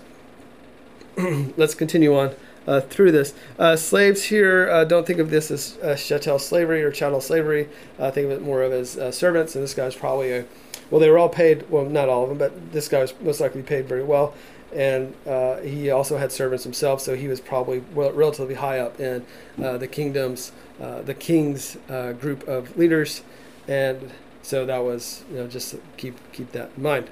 [1.57, 2.35] let's continue on
[2.66, 3.35] uh, through this.
[3.59, 7.68] Uh, slaves here, uh, don't think of this as uh, chattel slavery or chattel slavery.
[7.99, 9.55] Uh, think of it more of as uh, servants.
[9.55, 10.44] And this guy's probably a,
[10.90, 13.40] well, they were all paid, well, not all of them, but this guy was most
[13.40, 14.35] likely paid very well.
[14.73, 19.01] And uh, he also had servants himself, so he was probably well, relatively high up
[19.01, 21.77] in the kingdom's, the king's
[22.20, 23.23] group of leaders.
[23.66, 27.11] And so that was, you know, just keep keep that in mind.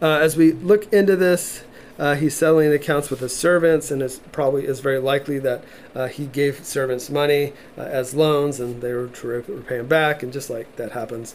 [0.00, 1.62] as we look into this,
[1.98, 6.08] uh, he's settling accounts with his servants, and it's probably is very likely that uh,
[6.08, 10.22] he gave servants money uh, as loans, and they were to repay him back.
[10.22, 11.34] And just like that happens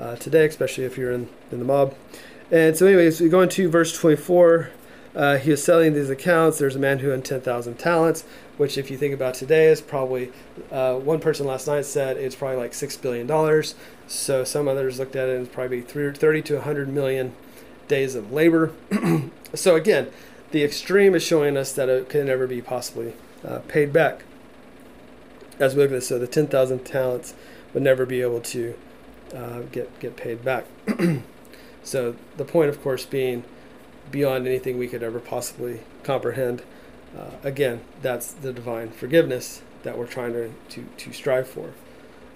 [0.00, 1.94] uh, today, especially if you're in, in the mob.
[2.50, 4.70] And so, anyways, we go into verse 24.
[5.14, 6.58] Uh, he is selling these accounts.
[6.58, 8.24] There's a man who had 10,000 talents,
[8.56, 10.32] which, if you think about today, is probably
[10.70, 13.74] uh, one person last night said it's probably like six billion dollars.
[14.06, 17.34] So some others looked at it and it's probably 30 to 100 million
[17.88, 18.72] days of labor.
[19.54, 20.08] so again,
[20.50, 23.14] the extreme is showing us that it can never be possibly
[23.46, 24.22] uh, paid back.
[25.58, 27.34] As we look at this, so the 10,000 talents
[27.74, 28.74] would never be able to
[29.34, 30.64] uh, get get paid back.
[31.82, 33.44] so the point, of course, being
[34.10, 36.62] beyond anything we could ever possibly comprehend.
[37.16, 41.72] Uh, again, that's the divine forgiveness that we're trying to, to, to strive for.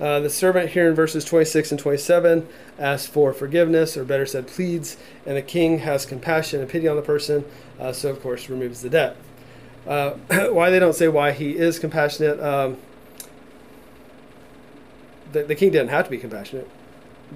[0.01, 4.47] Uh, the servant here in verses 26 and 27 asks for forgiveness, or better said,
[4.47, 7.45] pleads, and the king has compassion and pity on the person,
[7.79, 9.17] uh, so of course removes the debt.
[9.87, 10.11] Uh,
[10.51, 12.41] why they don't say why he is compassionate?
[12.41, 12.79] Um,
[15.33, 16.69] the, the king didn't have to be compassionate,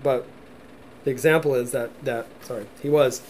[0.03, 0.27] but
[1.05, 3.23] the example is that that sorry he was,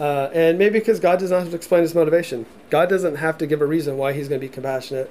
[0.00, 2.46] uh, and maybe because God does not have to explain his motivation.
[2.70, 5.10] God doesn't have to give a reason why he's going to be compassionate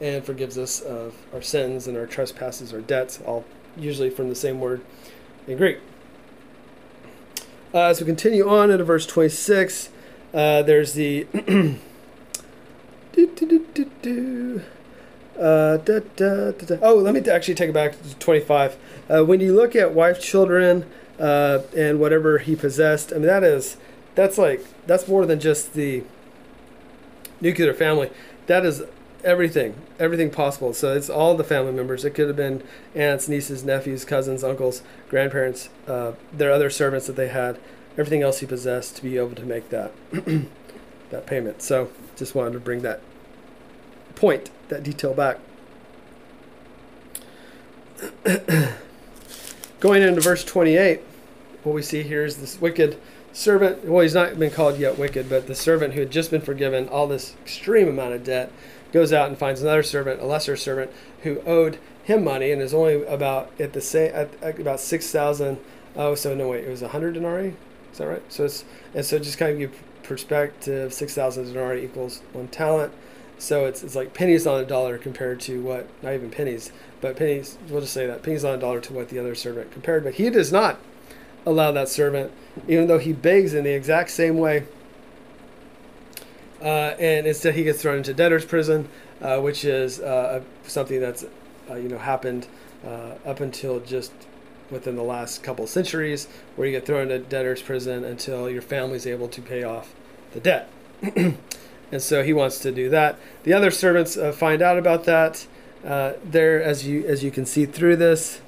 [0.00, 3.44] and forgives us of our sins and our trespasses, our debts, all
[3.76, 4.80] usually from the same word
[5.46, 5.78] in Greek.
[7.72, 9.90] Uh, as we continue on into verse 26,
[10.32, 11.26] uh, there's the.
[15.38, 18.76] Uh, da, da, da, oh, let me actually take it back to 25.
[19.08, 23.42] Uh, when you look at wife, children, uh, and whatever he possessed, I mean, that
[23.42, 23.76] is,
[24.14, 26.04] that's like, that's more than just the
[27.40, 28.10] nuclear family.
[28.46, 28.84] That is
[29.24, 30.72] everything, everything possible.
[30.72, 32.04] So it's all the family members.
[32.04, 32.62] It could have been
[32.94, 37.58] aunts, nieces, nephews, cousins, uncles, grandparents, uh, their other servants that they had,
[37.92, 39.92] everything else he possessed to be able to make that
[41.10, 41.62] that payment.
[41.62, 43.00] So just wanted to bring that
[44.14, 45.38] point, that detail back.
[49.80, 51.00] Going into verse 28,
[51.62, 52.98] what we see here is this wicked
[53.32, 53.84] servant.
[53.84, 56.88] Well, he's not been called yet wicked, but the servant who had just been forgiven
[56.88, 58.50] all this extreme amount of debt
[58.94, 60.90] goes out and finds another servant, a lesser servant,
[61.24, 65.58] who owed him money and is only about at the same at, about six thousand.
[65.96, 67.56] Oh, so no wait, it was a hundred denarii.
[67.92, 68.22] Is that right?
[68.32, 70.94] So it's and so just kind of give perspective.
[70.94, 72.92] Six thousand denarii equals one talent.
[73.36, 77.16] So it's it's like pennies on a dollar compared to what not even pennies, but
[77.16, 77.58] pennies.
[77.68, 80.04] We'll just say that pennies on a dollar to what the other servant compared.
[80.04, 80.78] But he does not
[81.44, 82.30] allow that servant,
[82.68, 84.66] even though he begs in the exact same way
[86.64, 88.88] uh, and instead he gets thrown into debtor's prison,
[89.20, 91.24] uh, which is uh, something that's
[91.70, 92.46] uh, you know happened
[92.84, 94.12] uh, up until just
[94.70, 99.06] within the last couple centuries, where you get thrown into debtor's prison until your family's
[99.06, 99.94] able to pay off
[100.32, 100.70] the debt.
[101.02, 101.36] and
[101.98, 103.18] so he wants to do that.
[103.42, 105.46] The other servants uh, find out about that.
[105.82, 108.40] there, as you as you can see through this.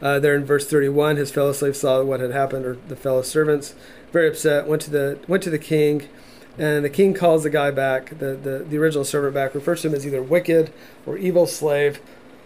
[0.00, 3.74] there in verse 31, his fellow slaves saw what had happened, or the fellow servants
[4.14, 4.66] very upset.
[4.68, 6.08] Went to the went to the king,
[6.56, 9.88] and the king calls the guy back, the the, the original servant back, refers to
[9.88, 10.72] him as either wicked
[11.04, 12.00] or evil slave,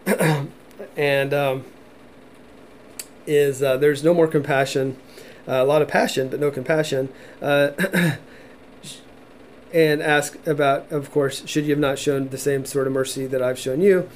[0.97, 1.65] and um,
[3.27, 4.97] is uh, there's no more compassion,
[5.47, 7.11] uh, a lot of passion but no compassion.
[7.41, 7.71] Uh,
[9.75, 13.27] and ask about, of course, should you have not shown the same sort of mercy
[13.27, 14.09] that I've shown you?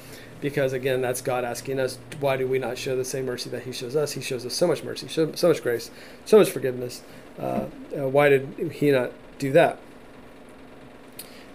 [0.43, 3.63] Because again that's god asking us why do we not show the same mercy that
[3.63, 5.89] he shows us he shows us so much mercy so so much grace
[6.25, 7.01] so much forgiveness
[7.39, 7.65] uh,
[7.97, 9.79] uh, why did he not do that?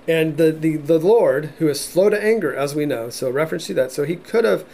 [0.06, 3.66] And the, the, the Lord, who is slow to anger, as we know, so reference
[3.66, 3.92] to that.
[3.92, 4.64] So he could have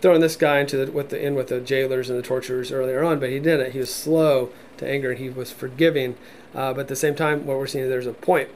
[0.00, 3.02] throwing this guy into the, with the in with the jailers and the torturers earlier
[3.02, 3.72] on, but he didn't.
[3.72, 6.16] He was slow to anger and he was forgiving.
[6.54, 8.50] Uh, but at the same time, what we're seeing is there's a point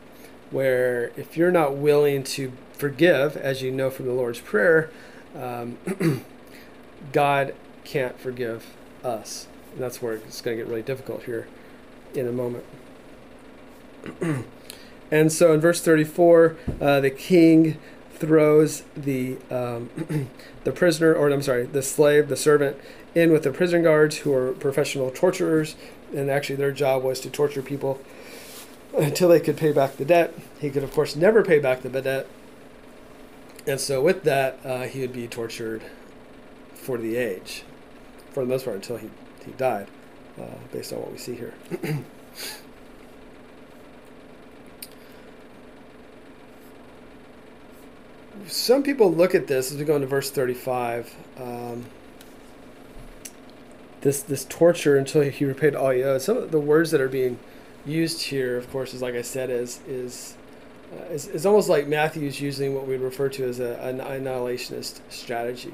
[0.50, 4.90] where if you're not willing to forgive, as you know from the Lord's Prayer,
[5.34, 5.78] um,
[7.12, 7.54] God
[7.84, 8.66] can't forgive
[9.04, 9.46] us.
[9.72, 11.46] And that's where it's going to get really difficult here
[12.14, 12.64] in a moment.
[15.10, 17.78] and so in verse 34, uh, the king
[18.12, 19.90] throws the um,
[20.64, 22.78] the prisoner, or I'm sorry, the slave, the servant,
[23.14, 25.76] in with the prison guards who are professional torturers,
[26.14, 28.00] and actually their job was to torture people
[28.96, 30.34] until they could pay back the debt.
[30.60, 32.26] He could, of course, never pay back the debt,
[33.66, 35.82] and so with that, uh, he would be tortured
[36.74, 37.64] for the age,
[38.30, 39.10] for the most part, until he
[39.44, 39.86] he died,
[40.40, 41.54] uh, based on what we see here.
[48.46, 51.14] some people look at this as we go into verse 35.
[51.38, 51.86] Um,
[54.02, 56.22] this this torture until he repaid all he owed.
[56.22, 57.38] Some of the words that are being
[57.84, 60.34] used here, of course, is like I said, is is
[60.92, 65.00] uh, is, is almost like Matthew's using what we refer to as a, an annihilationist
[65.08, 65.72] strategy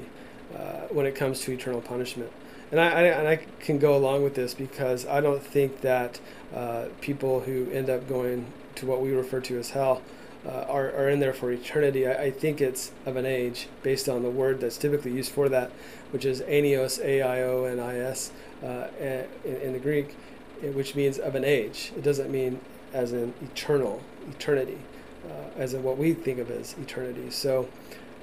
[0.55, 2.31] uh, when it comes to eternal punishment.
[2.71, 6.19] And I, I, and I can go along with this because I don't think that
[6.55, 10.01] uh, people who end up going to what we refer to as hell
[10.45, 12.07] uh, are, are in there for eternity.
[12.07, 15.47] I, I, think it's of an age based on the word that's typically used for
[15.49, 15.71] that,
[16.11, 18.31] which is aionios, A I O N I S,
[18.63, 20.15] uh, in, in the Greek,
[20.61, 21.91] which means of an age.
[21.95, 22.59] It doesn't mean
[22.91, 24.77] as in eternal, eternity,
[25.25, 27.29] uh, as what we think of as eternity.
[27.29, 27.67] So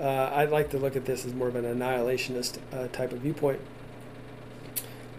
[0.01, 3.21] uh, I'd like to look at this as more of an annihilationist uh, type of
[3.21, 3.61] viewpoint.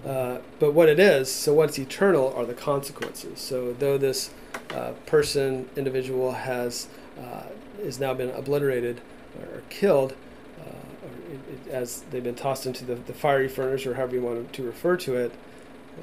[0.05, 3.39] Uh, but what it is, so what's eternal are the consequences.
[3.39, 4.31] So though this
[4.71, 6.87] uh, person, individual has
[7.19, 7.43] uh,
[7.79, 9.01] is now been obliterated
[9.39, 10.15] or killed,
[10.59, 14.21] or it, it, as they've been tossed into the, the fiery furnace or however you
[14.21, 15.31] want to refer to it,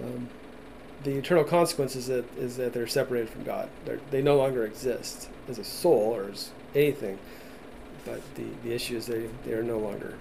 [0.03, 0.29] um,
[1.03, 3.69] the eternal consequence is that, is that they're separated from God.
[3.85, 7.19] They're, they no longer exist as a soul or as anything.
[8.05, 10.15] But the, the issue is they, they are no longer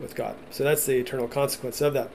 [0.00, 0.36] with God.
[0.50, 2.10] So that's the eternal consequence of that.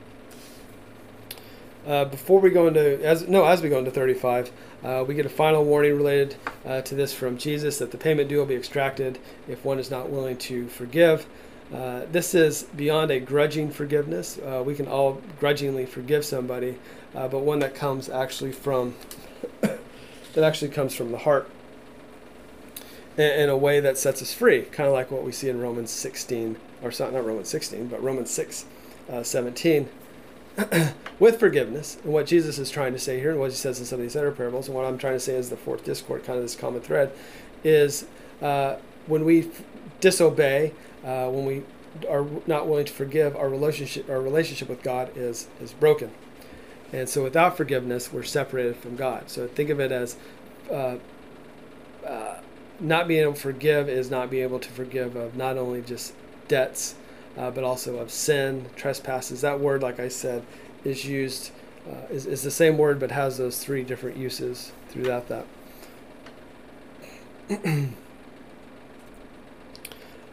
[1.85, 4.51] Uh, before we go into as no as we go into 35
[4.83, 8.29] uh, we get a final warning related uh, to this from jesus that the payment
[8.29, 9.17] due will be extracted
[9.47, 11.25] if one is not willing to forgive
[11.73, 16.77] uh, this is beyond a grudging forgiveness uh, we can all grudgingly forgive somebody
[17.15, 18.93] uh, but one that comes actually from
[19.61, 21.49] that actually comes from the heart
[23.17, 25.91] in, a way that sets us free kind of like what we see in romans
[25.91, 28.65] 16 or not romans 16 but romans 6
[29.23, 29.89] 17
[31.19, 33.85] with forgiveness, and what Jesus is trying to say here, and what he says in
[33.85, 36.25] some of these other parables, and what I'm trying to say is the fourth discourse,
[36.25, 37.11] kind of this common thread,
[37.63, 38.05] is
[38.41, 38.75] uh,
[39.07, 39.63] when we f-
[40.01, 40.73] disobey,
[41.05, 41.63] uh, when we
[42.09, 46.11] are not willing to forgive, our relationship, our relationship with God is is broken,
[46.91, 49.29] and so without forgiveness, we're separated from God.
[49.29, 50.17] So think of it as
[50.69, 50.97] uh,
[52.05, 52.39] uh
[52.81, 56.13] not being able to forgive is not being able to forgive of not only just
[56.47, 56.95] debts
[57.37, 59.41] uh, but also of sin, trespasses.
[59.41, 60.43] That word, like I said,
[60.83, 61.51] is used,
[61.89, 65.45] uh, is, is the same word, but has those three different uses throughout that.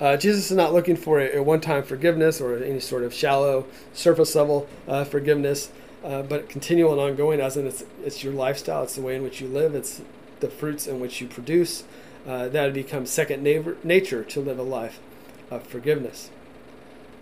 [0.01, 3.15] uh, Jesus is not looking for a, a one time forgiveness or any sort of
[3.15, 5.71] shallow, surface level uh, forgiveness,
[6.05, 9.23] uh, but continual and ongoing, as in it's, it's your lifestyle, it's the way in
[9.23, 10.01] which you live, it's
[10.41, 11.85] the fruits in which you produce.
[12.29, 13.43] Uh, that becomes second
[13.83, 15.01] nature to live a life
[15.51, 16.31] of forgiveness.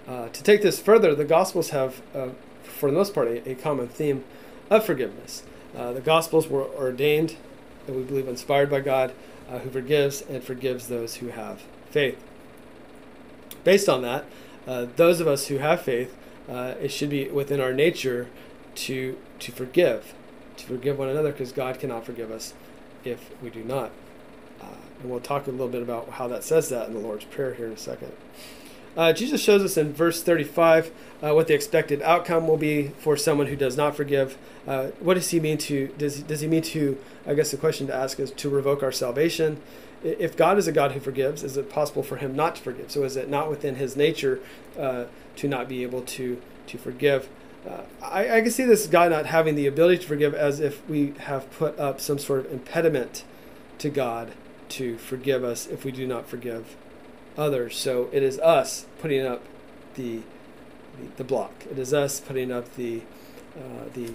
[0.09, 2.31] Uh, to take this further, the Gospels have, uh,
[2.65, 4.25] for the most part, a, a common theme
[4.69, 5.45] of forgiveness.
[5.77, 7.37] Uh, the Gospels were ordained,
[7.87, 9.13] and we believe inspired by God,
[9.49, 12.21] uh, who forgives and forgives those who have faith.
[13.63, 14.25] Based on that,
[14.67, 16.17] uh, those of us who have faith,
[16.49, 18.29] it should be within our nature
[18.75, 20.15] to to forgive,
[20.57, 22.55] to forgive one another, because God cannot forgive us
[23.05, 23.91] if we do not.
[25.07, 27.55] And we'll talk a little bit about how that says that in the Lord's Prayer
[27.55, 28.11] here in a second.
[28.97, 30.91] Uh, Jesus shows us in verse 35
[31.23, 34.37] uh, what the expected outcome will be for someone who does not forgive.
[34.67, 35.89] Uh, what does he mean to?
[35.97, 36.99] Does does he mean to?
[37.25, 39.61] I guess the question to ask is to revoke our salvation.
[40.03, 42.91] If God is a God who forgives, is it possible for him not to forgive?
[42.91, 44.41] So is it not within his nature
[44.77, 45.05] uh,
[45.37, 47.29] to not be able to to forgive?
[47.65, 50.87] Uh, I, I can see this God not having the ability to forgive as if
[50.89, 53.25] we have put up some sort of impediment
[53.79, 54.33] to God
[54.71, 56.77] to forgive us if we do not forgive
[57.37, 57.77] others.
[57.77, 59.43] So it is us putting up
[59.95, 60.23] the
[61.17, 61.53] the, block.
[61.71, 63.03] It is us putting up the
[63.57, 64.13] uh, the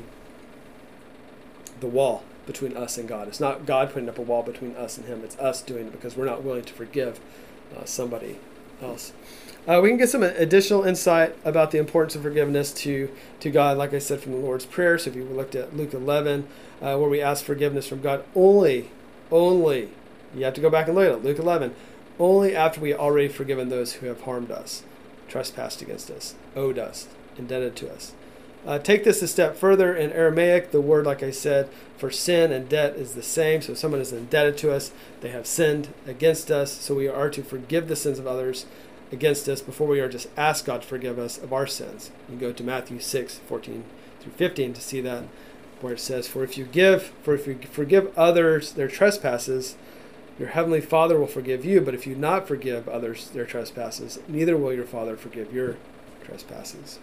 [1.79, 3.27] the wall between us and God.
[3.27, 5.23] It's not God putting up a wall between us and Him.
[5.23, 7.19] It's us doing it because we're not willing to forgive
[7.75, 8.37] uh, somebody
[8.81, 9.13] else.
[9.67, 13.77] Uh, we can get some additional insight about the importance of forgiveness to, to God,
[13.77, 14.97] like I said, from the Lord's Prayer.
[14.97, 16.47] So if you looked at Luke 11,
[16.81, 18.89] uh, where we ask forgiveness from God only,
[19.31, 19.91] only,
[20.35, 21.75] you have to go back and look at it, Luke 11,
[22.19, 24.83] only after we have already forgiven those who have harmed us,
[25.27, 27.07] trespassed against us, owed us,
[27.37, 28.13] indebted to us.
[28.65, 29.95] Uh, take this a step further.
[29.95, 31.67] In Aramaic, the word, like I said,
[31.97, 33.61] for sin and debt is the same.
[33.61, 36.71] So if someone is indebted to us, they have sinned against us.
[36.71, 38.67] So we are to forgive the sins of others
[39.11, 42.11] against us before we are just ask God to forgive us of our sins.
[42.29, 43.83] You go to Matthew 6, 14
[44.19, 45.23] through 15 to see that,
[45.81, 49.75] where it says, For if you give, for if you forgive others their trespasses,
[50.41, 51.81] your heavenly Father will forgive you.
[51.81, 55.77] But if you not forgive others their trespasses, neither will your Father forgive your
[56.23, 56.97] trespasses.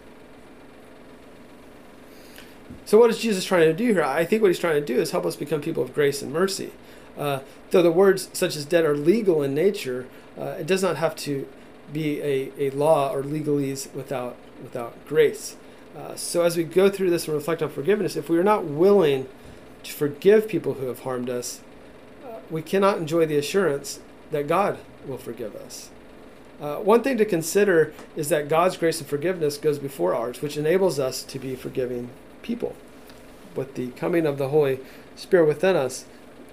[2.84, 4.02] So, what is Jesus trying to do here?
[4.02, 6.32] I think what he's trying to do is help us become people of grace and
[6.32, 6.72] mercy.
[7.16, 10.96] Uh, though the words such as debt are legal in nature, uh, it does not
[10.96, 11.48] have to
[11.92, 15.56] be a, a law or legalese without without grace.
[15.96, 18.64] Uh, so, as we go through this and reflect on forgiveness, if we are not
[18.64, 19.28] willing
[19.84, 21.60] to forgive people who have harmed us,
[22.50, 25.90] we cannot enjoy the assurance that God will forgive us.
[26.60, 30.56] Uh, one thing to consider is that God's grace and forgiveness goes before ours, which
[30.56, 32.10] enables us to be forgiving
[32.42, 32.74] people.
[33.54, 34.80] With the coming of the Holy
[35.14, 36.04] Spirit within us,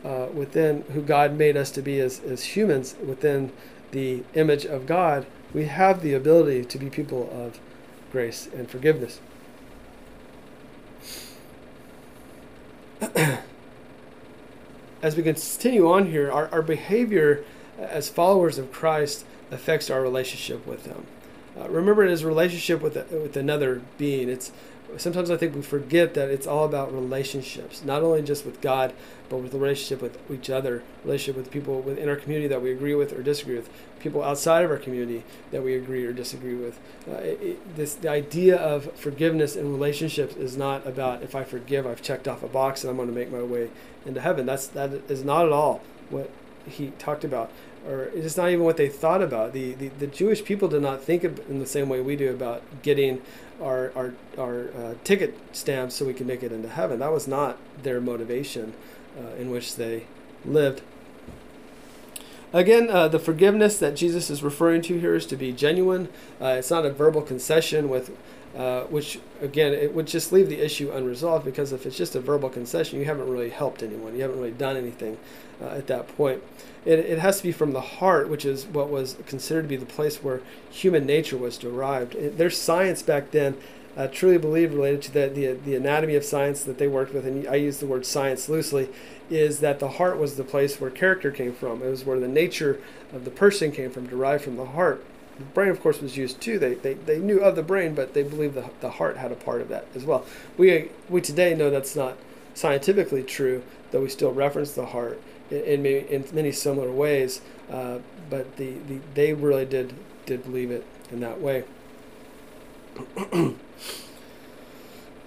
[0.04, 3.52] uh, within who God made us to be as, as humans, within
[3.92, 7.60] the image of God, we have the ability to be people of
[8.12, 9.20] grace and forgiveness.
[15.06, 17.46] as we continue on here, our, our behavior
[17.78, 21.06] as followers of Christ affects our relationship with Him.
[21.56, 24.30] Uh, remember, it is relationship with, with another being.
[24.30, 24.52] It's
[24.98, 28.94] sometimes I think we forget that it's all about relationships, not only just with God,
[29.30, 32.72] but with the relationship with each other, relationship with people within our community that we
[32.72, 33.70] agree with or disagree with,
[34.00, 36.80] people outside of our community that we agree or disagree with.
[37.10, 41.88] Uh, it, this the idea of forgiveness in relationships is not about if I forgive,
[41.88, 43.70] I've checked off a box and I'm going to make my way
[44.06, 44.46] into heaven.
[44.46, 46.30] That's that is not at all what
[46.68, 47.52] he talked about
[47.88, 49.54] or it's not even what they thought about.
[49.54, 52.64] The, the, the Jewish people did not think in the same way we do about
[52.82, 53.22] getting
[53.62, 57.00] our, our, our uh, ticket stamps so we can make it into heaven.
[57.00, 58.74] That was not their motivation
[59.18, 60.06] uh, in which they
[60.44, 60.82] lived.
[62.54, 66.08] Again, uh, the forgiveness that Jesus is referring to here is to be genuine.
[66.40, 68.16] Uh, it's not a verbal concession with
[68.56, 72.22] uh, which again it would just leave the issue unresolved because if it's just a
[72.22, 75.18] verbal concession you haven't really helped anyone you haven't really done anything
[75.62, 76.42] uh, at that point
[76.86, 79.76] it, it has to be from the heart which is what was considered to be
[79.76, 83.58] the place where human nature was derived it, there's science back then
[83.98, 87.26] I truly believe related to the, the, the anatomy of science that they worked with,
[87.26, 88.90] and I use the word science loosely,
[89.30, 91.82] is that the heart was the place where character came from.
[91.82, 92.80] It was where the nature
[93.14, 95.04] of the person came from, derived from the heart.
[95.38, 96.60] The brain, of course, was used too.
[96.60, 99.36] They, they, they knew of the brain, but they believed the, the heart had a
[99.36, 100.26] part of that as well.
[100.58, 102.18] We, we today know that's not
[102.54, 107.42] scientifically true, though we still reference the heart in, many, in many similar ways.
[107.70, 109.94] Uh, but the, the, they really did,
[110.26, 111.64] did believe it in that way.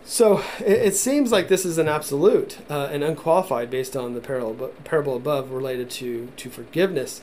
[0.05, 4.21] so it, it, seems like this is an absolute uh, and unqualified based on the
[4.21, 7.23] parable, parable above related to, to forgiveness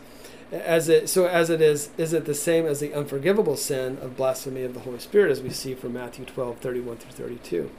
[0.51, 4.15] as it so as it is is it the same as the unforgivable sin of
[4.15, 7.71] blasphemy of the holy spirit as we see from matthew 12 31 through 32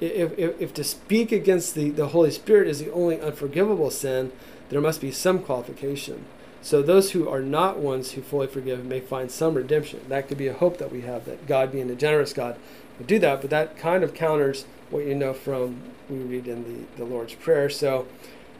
[0.00, 4.32] if, if, if to speak against the, the holy spirit is the only unforgivable sin
[4.70, 6.24] there must be some qualification.
[6.62, 10.00] So those who are not ones who fully forgive may find some redemption.
[10.08, 12.56] That could be a hope that we have that god being a generous god
[12.98, 16.64] would do that but that kind of counters what you know from we read in
[16.64, 17.68] the, the lord's prayer.
[17.68, 18.06] So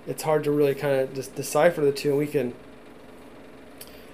[0.06, 2.54] it's hard to really kind of just decipher the two and we can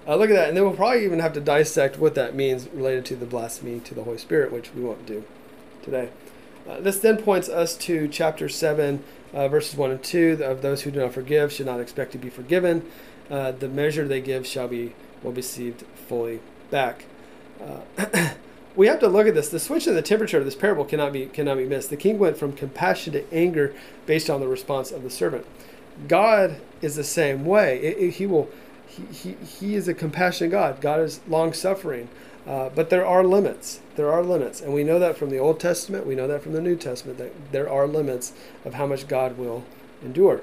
[0.07, 2.69] uh, look at that, and then we'll probably even have to dissect what that means
[2.69, 5.25] related to the blasphemy to the Holy Spirit, which we won't do
[5.83, 6.11] today.
[6.69, 9.03] Uh, this then points us to chapter 7,
[9.33, 12.19] uh, verses 1 and 2 of those who do not forgive should not expect to
[12.19, 12.85] be forgiven.
[13.31, 16.41] Uh, the measure they give shall be will be received fully
[16.71, 17.05] back.
[17.61, 18.31] Uh,
[18.77, 19.49] we have to look at this.
[19.49, 21.91] The switch in the temperature of this parable cannot be cannot be missed.
[21.91, 25.47] The king went from compassion to anger based on the response of the servant.
[26.09, 27.79] God is the same way.
[27.81, 28.49] It, it, he will
[28.87, 30.81] he, he, is a compassionate God.
[30.81, 32.09] God is long suffering.
[32.47, 33.81] Uh, but there are limits.
[33.97, 34.61] There are limits.
[34.61, 36.07] And we know that from the Old Testament.
[36.07, 38.33] We know that from the New Testament that there are limits
[38.65, 39.65] of how much God will
[40.03, 40.43] endure.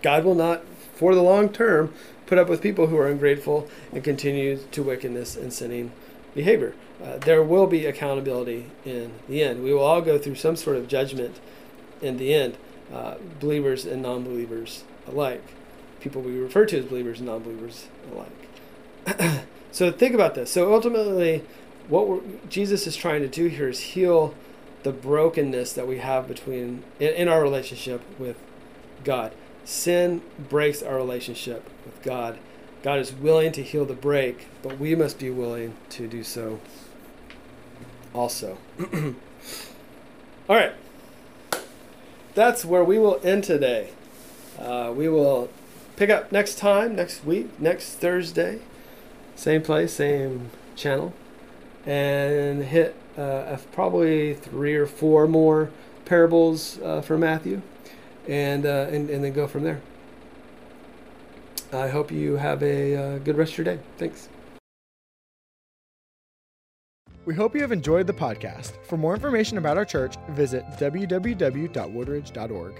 [0.00, 0.62] God will not,
[0.94, 1.92] for the long term,
[2.26, 5.92] put up with people who are ungrateful and continue to wickedness and sinning
[6.34, 6.74] behavior.
[7.02, 9.62] Uh, there will be accountability in the end.
[9.62, 11.40] We will all go through some sort of judgment
[12.00, 12.56] in the end,
[12.92, 15.42] uh, believers and non believers alike
[16.00, 19.40] people we refer to as believers and non-believers alike.
[19.78, 20.50] so think about this.
[20.50, 21.44] So ultimately,
[21.86, 24.34] what Jesus is trying to do here is heal
[24.82, 28.36] the brokenness that we have between in, in our relationship with
[29.04, 29.30] God.
[29.64, 32.40] Sin breaks our relationship with God.
[32.82, 36.58] God is willing to heal the break, but we must be willing to do so
[38.12, 38.58] also.
[40.48, 40.72] All right.
[42.34, 43.90] That's where we will end today.
[44.58, 45.50] Uh, we will
[45.94, 48.58] pick up next time, next week, next Thursday.
[49.38, 51.12] Same place, same channel.
[51.86, 55.70] And hit uh, probably three or four more
[56.04, 57.62] parables uh, for Matthew.
[58.26, 59.80] And, uh, and, and then go from there.
[61.72, 63.82] I hope you have a uh, good rest of your day.
[63.96, 64.28] Thanks.
[67.24, 68.72] We hope you have enjoyed the podcast.
[68.86, 72.74] For more information about our church, visit www.woodridge.org.